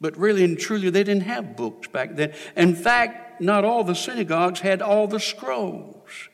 But 0.00 0.16
really 0.16 0.44
and 0.44 0.58
truly, 0.58 0.90
they 0.90 1.02
didn't 1.02 1.24
have 1.24 1.56
books 1.56 1.88
back 1.88 2.14
then. 2.14 2.32
In 2.56 2.74
fact, 2.74 3.40
not 3.40 3.64
all 3.64 3.82
the 3.82 3.94
synagogues 3.94 4.60
had 4.60 4.82
all 4.82 5.06
the 5.06 5.20
scrolls. 5.20 6.28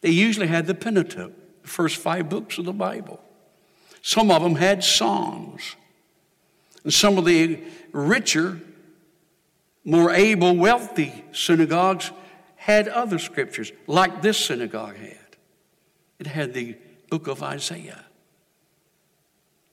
They 0.00 0.10
usually 0.10 0.46
had 0.46 0.66
the 0.66 0.74
Pentateuch, 0.74 1.32
the 1.62 1.68
first 1.68 1.96
five 1.96 2.28
books 2.28 2.58
of 2.58 2.64
the 2.64 2.72
Bible. 2.72 3.20
Some 4.02 4.30
of 4.30 4.42
them 4.42 4.56
had 4.56 4.84
songs. 4.84 5.76
And 6.84 6.92
some 6.92 7.18
of 7.18 7.24
the 7.24 7.60
richer, 7.92 8.60
more 9.84 10.10
able, 10.10 10.54
wealthy 10.56 11.24
synagogues 11.32 12.12
had 12.56 12.88
other 12.88 13.18
scriptures, 13.18 13.72
like 13.86 14.22
this 14.22 14.38
synagogue 14.38 14.96
had. 14.96 15.18
It 16.18 16.26
had 16.26 16.52
the 16.52 16.76
book 17.08 17.26
of 17.26 17.42
Isaiah. 17.42 18.04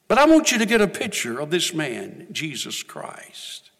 But 0.07 0.17
I 0.17 0.25
want 0.25 0.51
you 0.51 0.59
to 0.59 0.65
get 0.65 0.81
a 0.81 0.87
picture 0.87 1.39
of 1.39 1.49
this 1.49 1.73
man, 1.73 2.27
Jesus 2.31 2.83
Christ, 2.83 3.71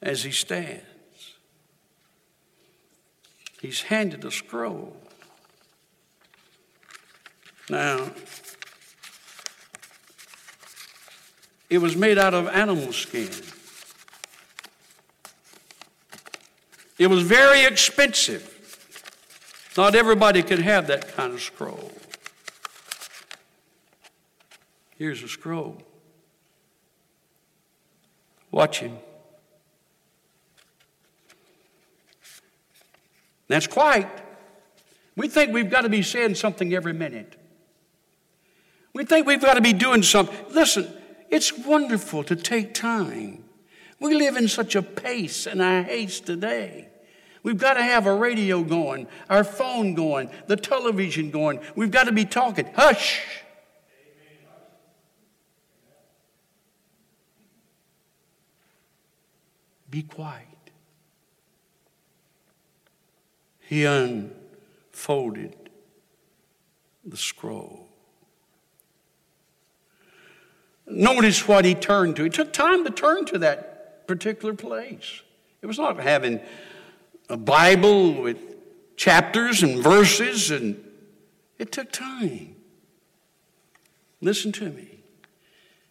as 0.00 0.24
he 0.24 0.32
stands. 0.32 0.82
He's 3.60 3.82
handed 3.82 4.24
a 4.24 4.30
scroll. 4.32 4.96
Now, 7.70 8.10
it 11.70 11.78
was 11.78 11.96
made 11.96 12.18
out 12.18 12.34
of 12.34 12.48
animal 12.48 12.92
skin. 12.92 13.30
It 16.98 17.06
was 17.06 17.22
very 17.22 17.64
expensive. 17.64 18.48
Not 19.76 19.94
everybody 19.94 20.42
could 20.42 20.58
have 20.58 20.88
that 20.88 21.14
kind 21.14 21.32
of 21.32 21.40
scroll. 21.40 21.92
Here's 25.02 25.20
a 25.24 25.28
scroll. 25.28 25.78
Watch 28.52 28.78
him. 28.78 28.98
That's 33.48 33.66
quiet. 33.66 34.06
We 35.16 35.26
think 35.26 35.52
we've 35.52 35.68
got 35.68 35.80
to 35.80 35.88
be 35.88 36.02
saying 36.02 36.36
something 36.36 36.72
every 36.72 36.92
minute. 36.92 37.34
We 38.94 39.04
think 39.04 39.26
we've 39.26 39.42
got 39.42 39.54
to 39.54 39.60
be 39.60 39.72
doing 39.72 40.04
something. 40.04 40.36
Listen, 40.54 40.88
it's 41.30 41.52
wonderful 41.58 42.22
to 42.22 42.36
take 42.36 42.72
time. 42.72 43.42
We 43.98 44.14
live 44.14 44.36
in 44.36 44.46
such 44.46 44.76
a 44.76 44.82
pace 44.82 45.48
and 45.48 45.60
a 45.60 45.82
haste 45.82 46.26
today. 46.26 46.90
We've 47.42 47.58
got 47.58 47.74
to 47.74 47.82
have 47.82 48.06
a 48.06 48.14
radio 48.14 48.62
going, 48.62 49.08
our 49.28 49.42
phone 49.42 49.94
going, 49.94 50.30
the 50.46 50.54
television 50.54 51.32
going. 51.32 51.58
We've 51.74 51.90
got 51.90 52.04
to 52.04 52.12
be 52.12 52.24
talking. 52.24 52.70
Hush! 52.76 53.41
Be 59.92 60.02
quiet. 60.02 60.46
He 63.60 63.84
unfolded 63.84 65.54
the 67.04 67.18
scroll. 67.18 67.88
Notice 70.86 71.46
what 71.46 71.66
he 71.66 71.74
turned 71.74 72.16
to. 72.16 72.24
It 72.24 72.32
took 72.32 72.54
time 72.54 72.86
to 72.86 72.90
turn 72.90 73.26
to 73.26 73.38
that 73.40 74.06
particular 74.06 74.54
place. 74.54 75.20
It 75.60 75.66
was 75.66 75.78
not 75.78 76.00
having 76.00 76.40
a 77.28 77.36
Bible 77.36 78.14
with 78.14 78.38
chapters 78.96 79.62
and 79.62 79.82
verses, 79.82 80.50
and 80.50 80.82
it 81.58 81.70
took 81.70 81.92
time. 81.92 82.56
Listen 84.22 84.52
to 84.52 84.70
me. 84.70 85.00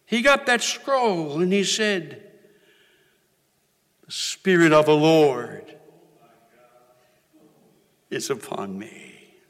He 0.06 0.22
got 0.22 0.46
that 0.46 0.60
scroll 0.60 1.40
and 1.40 1.52
he 1.52 1.62
said, 1.62 2.31
Spirit 4.14 4.74
of 4.74 4.84
the 4.84 4.94
Lord 4.94 5.74
is 8.10 8.28
upon 8.28 8.78
me. 8.78 9.40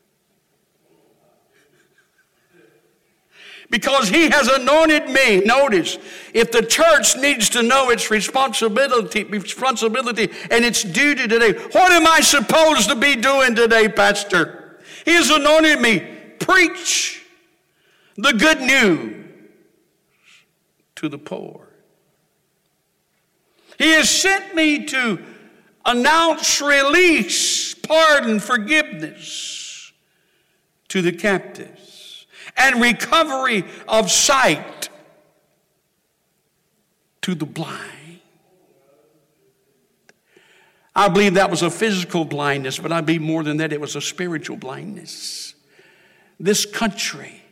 Because 3.70 4.08
he 4.08 4.30
has 4.30 4.46
anointed 4.46 5.08
me. 5.08 5.40
Notice, 5.40 5.98
if 6.32 6.52
the 6.52 6.62
church 6.62 7.16
needs 7.16 7.48
to 7.50 7.64
know 7.64 7.90
its 7.90 8.08
responsibility, 8.08 9.24
responsibility 9.24 10.30
and 10.48 10.64
its 10.64 10.84
duty 10.84 11.26
today, 11.26 11.54
what 11.72 11.90
am 11.90 12.06
I 12.06 12.20
supposed 12.20 12.88
to 12.88 12.94
be 12.94 13.16
doing 13.16 13.56
today, 13.56 13.88
Pastor? 13.88 14.78
He 15.04 15.10
has 15.14 15.28
anointed 15.28 15.80
me. 15.80 15.98
Preach 16.38 17.26
the 18.16 18.32
good 18.32 18.60
news 18.60 19.26
to 20.94 21.08
the 21.08 21.18
poor. 21.18 21.71
He 23.78 23.90
has 23.92 24.08
sent 24.10 24.54
me 24.54 24.84
to 24.86 25.18
announce 25.84 26.60
release, 26.60 27.74
pardon, 27.74 28.40
forgiveness 28.40 29.92
to 30.88 31.02
the 31.02 31.12
captives, 31.12 32.26
and 32.56 32.80
recovery 32.80 33.64
of 33.88 34.10
sight 34.10 34.88
to 37.22 37.34
the 37.34 37.46
blind. 37.46 38.20
I 40.94 41.08
believe 41.08 41.34
that 41.34 41.50
was 41.50 41.62
a 41.62 41.70
physical 41.70 42.24
blindness, 42.24 42.78
but 42.78 42.92
I 42.92 43.00
believe 43.00 43.22
more 43.22 43.42
than 43.42 43.56
that, 43.58 43.72
it 43.72 43.80
was 43.80 43.96
a 43.96 44.00
spiritual 44.00 44.58
blindness. 44.58 45.54
This 46.38 46.66
country, 46.66 47.42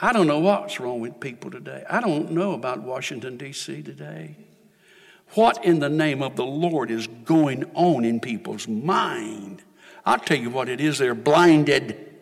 I 0.00 0.12
don't 0.12 0.26
know 0.26 0.38
what's 0.38 0.80
wrong 0.80 1.00
with 1.00 1.20
people 1.20 1.50
today. 1.50 1.84
I 1.90 2.00
don't 2.00 2.30
know 2.30 2.52
about 2.52 2.82
Washington, 2.82 3.36
D.C. 3.36 3.82
today. 3.82 4.36
What 5.34 5.64
in 5.64 5.80
the 5.80 5.88
name 5.88 6.22
of 6.22 6.36
the 6.36 6.44
Lord 6.44 6.90
is 6.90 7.06
going 7.06 7.64
on 7.74 8.04
in 8.04 8.20
people's 8.20 8.68
mind? 8.68 9.62
I'll 10.06 10.18
tell 10.18 10.36
you 10.36 10.50
what 10.50 10.68
it 10.68 10.80
is, 10.80 10.98
they're 10.98 11.14
blinded. 11.14 12.12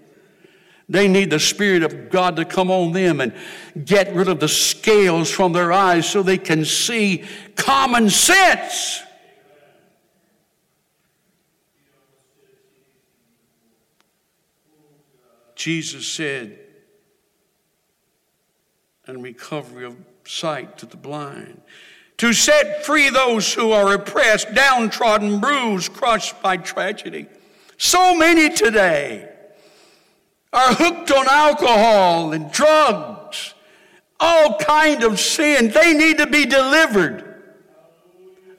They 0.88 1.09
need 1.09 1.31
the 1.31 1.40
Spirit 1.40 1.83
of 1.83 2.11
God 2.11 2.37
to 2.37 2.44
come 2.44 2.70
on 2.70 2.92
them 2.92 3.20
and 3.20 3.35
get 3.85 4.14
rid 4.14 4.29
of 4.29 4.40
the 4.40 4.48
scales 4.48 5.31
from 5.31 5.53
their 5.53 5.72
eyes 5.72 6.09
so 6.09 6.22
they 6.22 6.38
can 6.38 6.64
see 6.64 7.25
common 7.55 8.09
sense. 8.11 9.03
Jesus 15.55 16.07
said, 16.07 16.59
and 19.07 19.22
recovery 19.22 19.85
of 19.85 19.96
sight 20.25 20.79
to 20.79 20.87
the 20.87 20.96
blind 20.96 21.61
to 22.22 22.32
set 22.32 22.87
free 22.87 23.11
those 23.11 23.52
who 23.52 23.72
are 23.72 23.94
oppressed, 23.94 24.54
downtrodden, 24.54 25.40
bruised, 25.40 25.92
crushed 25.92 26.40
by 26.40 26.56
tragedy. 26.56 27.26
So 27.78 28.16
many 28.16 28.48
today 28.48 29.28
are 30.52 30.72
hooked 30.72 31.11
on 31.11 31.26
alcohol 31.28 32.32
and 32.32 32.52
drugs, 32.52 33.54
all 34.20 34.56
kind 34.58 35.02
of 35.02 35.18
sin. 35.18 35.70
They 35.70 35.94
need 35.94 36.18
to 36.18 36.28
be 36.28 36.46
delivered. 36.46 37.32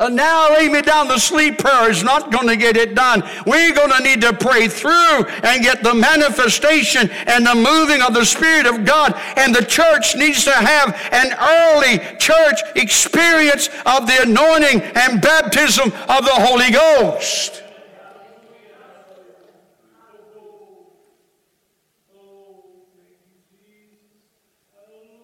And 0.04 0.18
now 0.18 0.50
lay 0.50 0.68
me 0.68 0.82
down 0.82 1.08
to 1.08 1.18
sleep 1.18 1.60
prayer 1.60 1.89
is 1.89 2.04
not 2.04 2.30
going 2.30 2.50
to 2.50 2.58
get 2.58 2.76
it 2.76 2.94
done. 2.94 3.24
We're 3.46 3.74
going 3.74 3.89
to 3.89 4.04
need 4.04 4.20
to 4.20 4.34
pray 4.34 4.68
through 4.68 5.24
and 5.44 5.63
get 5.63 5.82
the 5.82 5.94
manifestation 5.94 7.10
and 7.26 7.46
the 7.46 7.56
moving 7.56 8.02
of 8.02 8.13
the 8.13 8.26
Spirit 8.26 8.66
of 8.66 8.84
God. 8.84 9.13
And 9.38 9.56
the 9.56 9.63
church 9.63 10.18
needs 10.18 10.44
to 10.44 10.52
have 10.52 10.94
an 11.13 11.32
early 11.39 12.18
church 12.18 12.60
experience 12.76 13.70
of 13.86 14.06
the 14.06 14.24
anointing 14.24 14.82
and 14.82 15.22
baptism 15.22 15.94
of 16.10 16.26
the 16.26 16.36
Holy 16.36 16.70
Ghost. 16.70 17.63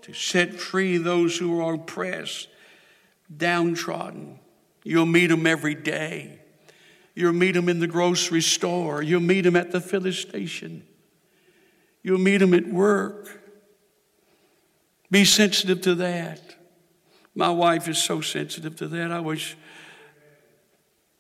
To 0.04 0.14
set 0.14 0.54
free 0.54 0.96
those 0.96 1.38
who 1.38 1.60
are 1.60 1.74
oppressed, 1.74 2.48
downtrodden 3.36 4.40
You'll 4.84 5.06
meet 5.06 5.32
him 5.32 5.46
every 5.46 5.76
day. 5.76 6.40
You'll 7.16 7.34
meet 7.34 7.56
him 7.56 7.68
in 7.68 7.80
the 7.80 7.88
grocery 7.88 8.42
store. 8.42 9.02
You'll 9.02 9.20
meet 9.20 9.46
him 9.46 9.56
at 9.56 9.72
the 9.72 9.82
filling 9.82 10.14
station. 10.14 10.84
You'll 12.02 12.20
meet 12.20 12.42
him 12.42 12.54
at 12.54 12.68
work. 12.68 13.42
Be 15.12 15.26
sensitive 15.26 15.82
to 15.82 15.96
that. 15.96 16.42
My 17.36 17.50
wife 17.50 17.88
is 17.88 17.98
so 17.98 18.22
sensitive 18.22 18.76
to 18.78 18.88
that. 18.88 19.12
I 19.12 19.20
wish 19.20 19.58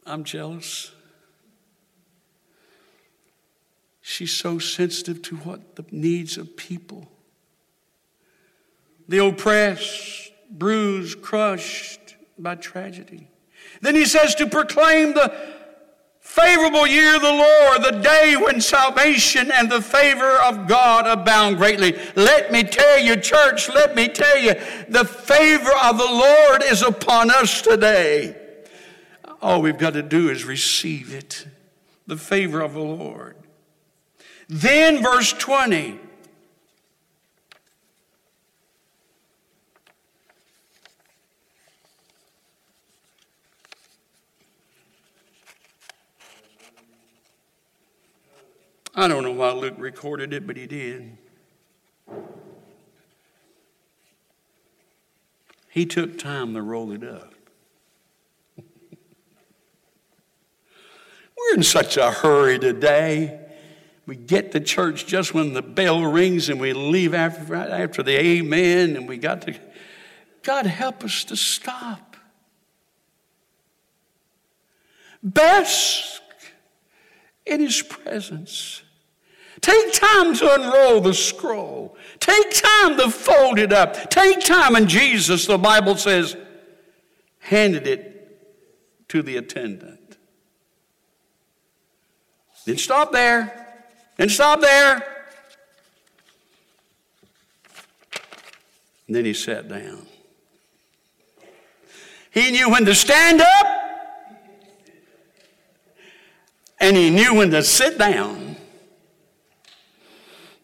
I'm 0.06 0.24
jealous. 0.24 0.91
She's 4.02 4.32
so 4.32 4.58
sensitive 4.58 5.22
to 5.24 5.36
what 5.38 5.76
the 5.76 5.86
needs 5.91 6.38
of 6.38 6.58
people. 6.58 7.08
The 9.08 9.26
oppressed, 9.26 10.32
bruised, 10.50 11.22
crushed 11.22 12.15
by 12.38 12.56
tragedy. 12.56 13.28
Then 13.82 13.95
he 13.95 14.05
says 14.05 14.36
to 14.36 14.47
proclaim 14.47 15.13
the 15.13 15.34
favorable 16.19 16.86
year 16.86 17.15
of 17.15 17.21
the 17.21 17.32
Lord, 17.32 17.84
the 17.84 17.99
day 18.01 18.36
when 18.38 18.62
salvation 18.62 19.51
and 19.51 19.69
the 19.69 19.82
favor 19.82 20.38
of 20.41 20.67
God 20.67 21.08
abound 21.08 21.58
greatly. 21.58 21.97
Let 22.15 22.51
me 22.51 22.63
tell 22.63 22.99
you, 22.99 23.15
church, 23.15 23.69
let 23.69 23.95
me 23.95 24.08
tell 24.08 24.38
you, 24.38 24.53
the 24.89 25.05
favor 25.05 25.71
of 25.84 25.97
the 25.97 26.05
Lord 26.05 26.63
is 26.63 26.82
upon 26.82 27.32
us 27.32 27.62
today. 27.62 28.36
All 29.41 29.62
we've 29.62 29.77
got 29.77 29.93
to 29.93 30.03
do 30.03 30.29
is 30.29 30.45
receive 30.45 31.13
it. 31.13 31.47
The 32.05 32.17
favor 32.17 32.62
of 32.62 32.73
the 32.73 32.82
Lord. 32.82 33.36
Then, 34.47 35.01
verse 35.01 35.34
20. 35.34 35.99
I 48.99 49.07
don't 49.07 49.23
know 49.23 49.31
why 49.31 49.53
Luke 49.53 49.75
recorded 49.77 50.33
it, 50.33 50.45
but 50.45 50.57
he 50.57 50.67
did. 50.67 51.17
He 55.69 55.85
took 55.85 56.19
time 56.19 56.53
to 56.53 56.62
roll 56.62 56.91
it 56.91 57.05
up. 57.05 57.33
We're 61.38 61.55
in 61.55 61.63
such 61.63 61.95
a 61.95 62.12
hurry 62.12 62.59
today. 62.59 63.39
We 64.05 64.17
get 64.17 64.51
to 64.51 64.59
church 64.59 65.05
just 65.05 65.33
when 65.33 65.53
the 65.53 65.62
bell 65.62 66.03
rings 66.03 66.49
and 66.49 66.59
we 66.59 66.73
leave 66.73 67.13
after, 67.13 67.45
right 67.45 67.69
after 67.69 68.03
the 68.03 68.19
amen 68.19 68.97
and 68.97 69.07
we 69.07 69.15
got 69.15 69.43
to. 69.43 69.57
God 70.43 70.65
help 70.65 71.05
us 71.05 71.23
to 71.23 71.38
stop. 71.38 72.17
Bask 75.23 76.21
in 77.45 77.62
His 77.62 77.81
presence. 77.81 78.83
Take 79.62 79.93
time 79.93 80.34
to 80.36 80.54
unroll 80.54 81.02
the 81.02 81.13
scroll. 81.13 81.98
Take 82.19 82.52
time 82.52 82.98
to 82.98 83.10
fold 83.10 83.60
it 83.60 83.74
up. 83.74 84.10
Take 84.10 84.41
time, 84.41 84.76
and 84.76 84.88
Jesus, 84.88 85.45
the 85.45 85.58
Bible 85.58 85.98
says, 85.98 86.36
handed 87.39 87.88
it 87.88 89.08
to 89.10 89.22
the 89.22 89.38
attendant. 89.38 90.17
Didn't 92.65 92.80
stop 92.80 93.12
there. 93.12 93.84
Didn't 94.17 94.32
stop 94.32 94.62
there. 94.62 94.95
And 99.08 99.15
then 99.15 99.26
he 99.26 99.34
sat 99.34 99.67
down. 99.67 100.06
He 102.32 102.52
knew 102.52 102.69
when 102.69 102.86
to 102.86 102.93
stand 102.93 103.41
up, 103.41 103.67
and 106.80 106.95
he 106.95 107.10
knew 107.10 107.34
when 107.34 107.50
to 107.50 107.63
sit 107.63 107.98
down. 107.98 108.48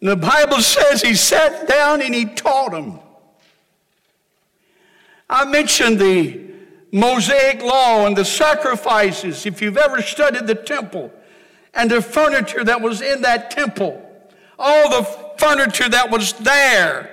And 0.05 0.11
the 0.11 0.27
Bible 0.27 0.61
says 0.61 1.01
he 1.01 1.15
sat 1.15 1.67
down 1.67 1.99
and 1.99 2.13
he 2.13 2.25
taught 2.25 2.73
them. 2.73 2.99
I 5.27 5.45
mentioned 5.45 5.97
the 5.97 6.41
Mosaic 6.91 7.63
law 7.63 8.05
and 8.05 8.15
the 8.15 8.23
sacrifices. 8.23 9.47
If 9.47 9.63
you've 9.63 9.77
ever 9.77 10.03
studied 10.03 10.45
the 10.45 10.53
temple 10.53 11.11
and 11.73 11.89
the 11.89 12.03
furniture 12.03 12.63
that 12.63 12.81
was 12.81 13.01
in 13.01 13.23
that 13.23 13.49
temple, 13.49 13.99
all 14.59 14.91
the 14.91 15.03
furniture 15.39 15.89
that 15.89 16.11
was 16.11 16.33
there 16.33 17.09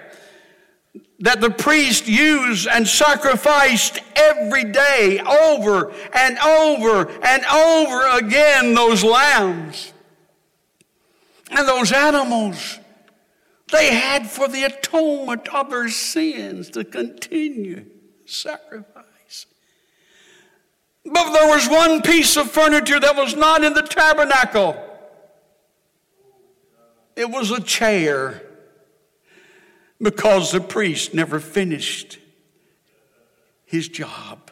that 1.20 1.40
the 1.40 1.48
priest 1.48 2.06
used 2.06 2.68
and 2.68 2.86
sacrificed 2.86 4.00
every 4.16 4.64
day 4.64 5.18
over 5.18 5.94
and 6.12 6.38
over 6.40 7.10
and 7.22 7.42
over 7.46 8.18
again 8.18 8.74
those 8.74 9.02
lambs 9.02 9.94
and 11.50 11.66
those 11.66 11.90
animals 11.90 12.80
they 13.72 13.94
had 13.94 14.30
for 14.30 14.46
the 14.46 14.62
atonement 14.64 15.48
of 15.48 15.70
their 15.70 15.88
sins 15.88 16.70
to 16.70 16.84
continue 16.84 17.84
sacrifice. 18.26 19.46
But 21.04 21.32
there 21.32 21.48
was 21.48 21.68
one 21.68 22.02
piece 22.02 22.36
of 22.36 22.50
furniture 22.50 23.00
that 23.00 23.16
was 23.16 23.34
not 23.34 23.64
in 23.64 23.74
the 23.74 23.82
tabernacle. 23.82 24.76
It 27.16 27.28
was 27.28 27.50
a 27.50 27.60
chair 27.60 28.42
because 30.00 30.52
the 30.52 30.60
priest 30.60 31.14
never 31.14 31.40
finished 31.40 32.18
his 33.64 33.88
job. 33.88 34.50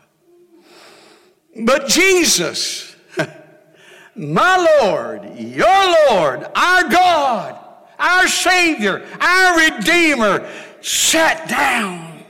But 1.57 1.89
Jesus, 1.89 2.97
my 4.15 4.79
Lord, 4.83 5.39
your 5.39 5.97
Lord, 6.11 6.47
our 6.55 6.89
God, 6.89 7.70
our 8.01 8.27
Savior, 8.27 9.07
our 9.21 9.59
Redeemer, 9.59 10.49
sat 10.81 11.49
down. 11.49 12.25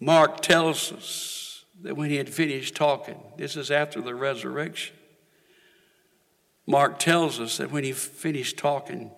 Mark 0.00 0.40
tells 0.40 0.92
us 0.92 1.64
that 1.82 1.96
when 1.96 2.08
he 2.08 2.16
had 2.16 2.28
finished 2.28 2.74
talking, 2.74 3.20
this 3.36 3.56
is 3.56 3.70
after 3.70 4.00
the 4.00 4.14
resurrection. 4.14 4.96
Mark 6.66 6.98
tells 6.98 7.38
us 7.38 7.58
that 7.58 7.70
when 7.70 7.84
he 7.84 7.92
finished 7.92 8.56
talking 8.56 9.10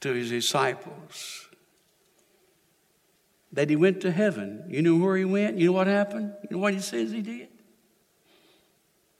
to 0.00 0.12
his 0.12 0.30
disciples, 0.30 1.48
that 3.52 3.70
he 3.70 3.76
went 3.76 4.00
to 4.02 4.10
heaven. 4.10 4.64
You 4.68 4.82
know 4.82 4.96
where 4.96 5.16
he 5.16 5.24
went? 5.24 5.56
You 5.56 5.66
know 5.66 5.72
what 5.72 5.86
happened? 5.86 6.34
You 6.42 6.56
know 6.56 6.58
what 6.58 6.74
he 6.74 6.80
says 6.80 7.10
he 7.10 7.22
did? 7.22 7.48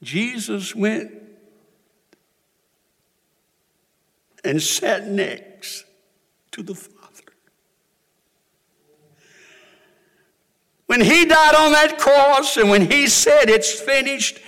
Jesus 0.02 0.74
went 0.74 1.12
and 4.44 4.62
sat 4.62 5.08
next 5.08 5.84
to 6.52 6.62
the 6.62 6.74
Father. 6.74 6.98
When 10.86 11.02
he 11.02 11.26
died 11.26 11.54
on 11.54 11.72
that 11.72 11.98
cross 11.98 12.56
and 12.56 12.70
when 12.70 12.90
he 12.90 13.08
said, 13.08 13.50
It's 13.50 13.72
finished, 13.72 14.38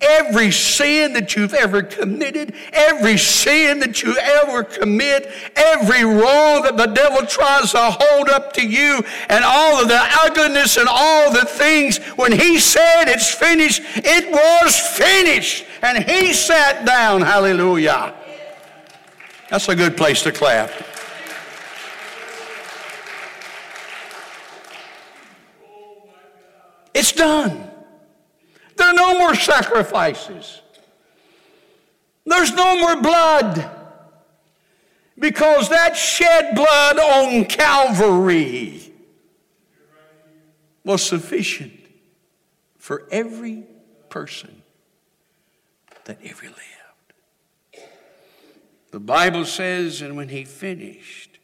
every 0.00 0.50
sin 0.50 1.12
that 1.14 1.34
you've 1.34 1.54
ever 1.54 1.82
committed, 1.82 2.54
every 2.72 3.16
sin 3.16 3.80
that 3.80 4.02
you 4.02 4.16
ever 4.18 4.62
commit, 4.62 5.30
every 5.56 6.04
wrong 6.04 6.62
that 6.62 6.76
the 6.76 6.86
devil 6.86 7.26
tries 7.26 7.72
to 7.72 7.78
hold 7.80 8.28
up 8.28 8.52
to 8.54 8.66
you, 8.66 9.02
and 9.28 9.44
all 9.44 9.80
of 9.80 9.88
the 9.88 10.00
ugliness 10.24 10.76
and 10.76 10.88
all 10.90 11.32
the 11.32 11.44
things, 11.44 11.98
when 12.16 12.32
he 12.32 12.58
said 12.58 13.04
it's 13.08 13.30
finished, 13.30 13.82
it 13.96 14.30
was 14.30 14.78
finished. 14.78 15.64
And 15.82 16.04
he 16.04 16.32
sat 16.32 16.86
down. 16.86 17.20
Hallelujah. 17.20 18.14
That's 19.50 19.68
a 19.68 19.76
good 19.76 19.96
place 19.96 20.22
to 20.22 20.32
clap. 20.32 20.70
It's 26.94 27.12
done. 27.12 27.70
No 29.04 29.18
more 29.18 29.34
sacrifices. 29.34 30.62
There's 32.24 32.52
no 32.54 32.80
more 32.80 33.02
blood. 33.02 33.70
Because 35.18 35.68
that 35.68 35.94
shed 35.94 36.54
blood 36.54 36.98
on 36.98 37.44
Calvary 37.44 38.92
was 40.84 41.02
sufficient 41.02 41.78
for 42.78 43.06
every 43.10 43.64
person 44.08 44.62
that 46.04 46.18
ever 46.24 46.46
lived. 46.46 47.84
The 48.90 49.00
Bible 49.00 49.44
says, 49.44 50.00
and 50.00 50.16
when 50.16 50.30
he 50.30 50.44
finished, 50.44 51.38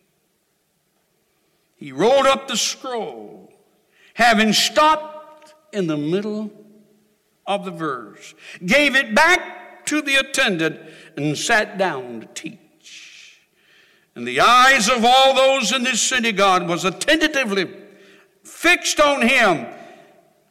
he 1.77 1.93
rolled 1.93 2.27
up 2.27 2.49
the 2.49 2.57
scroll, 2.57 3.53
having 4.15 4.55
stopped 4.55 5.55
in 5.75 5.89
the 5.89 5.99
middle 5.99 6.51
of 7.51 7.65
the 7.65 7.71
verse, 7.73 8.33
gave 8.65 8.95
it 8.95 9.13
back 9.13 9.85
to 9.87 10.01
the 10.01 10.15
attendant, 10.15 10.79
and 11.17 11.37
sat 11.37 11.77
down 11.77 12.21
to 12.21 12.27
teach. 12.29 13.41
And 14.15 14.27
the 14.27 14.41
eyes 14.41 14.89
of 14.89 15.05
all 15.05 15.35
those 15.35 15.73
in 15.73 15.83
this 15.83 16.01
synagogue 16.01 16.69
was 16.69 16.85
attentively 16.85 17.69
fixed 18.45 19.01
on 19.01 19.23
him. 19.23 19.67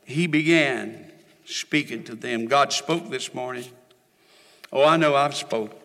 He 0.03 0.27
began 0.27 1.09
speaking 1.45 2.03
to 2.03 2.15
them. 2.15 2.47
God 2.47 2.73
spoke 2.73 3.09
this 3.09 3.33
morning. 3.33 3.65
Oh, 4.73 4.83
I 4.83 4.97
know 4.97 5.15
I've 5.15 5.35
spoke. 5.35 5.75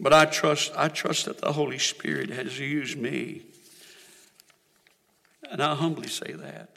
But 0.00 0.14
I 0.14 0.24
trust, 0.24 0.72
I 0.74 0.88
trust 0.88 1.26
that 1.26 1.38
the 1.38 1.52
Holy 1.52 1.78
Spirit 1.78 2.30
has 2.30 2.58
used 2.58 2.96
me. 2.96 3.42
And 5.50 5.62
I 5.62 5.74
humbly 5.74 6.08
say 6.08 6.32
that. 6.32 6.73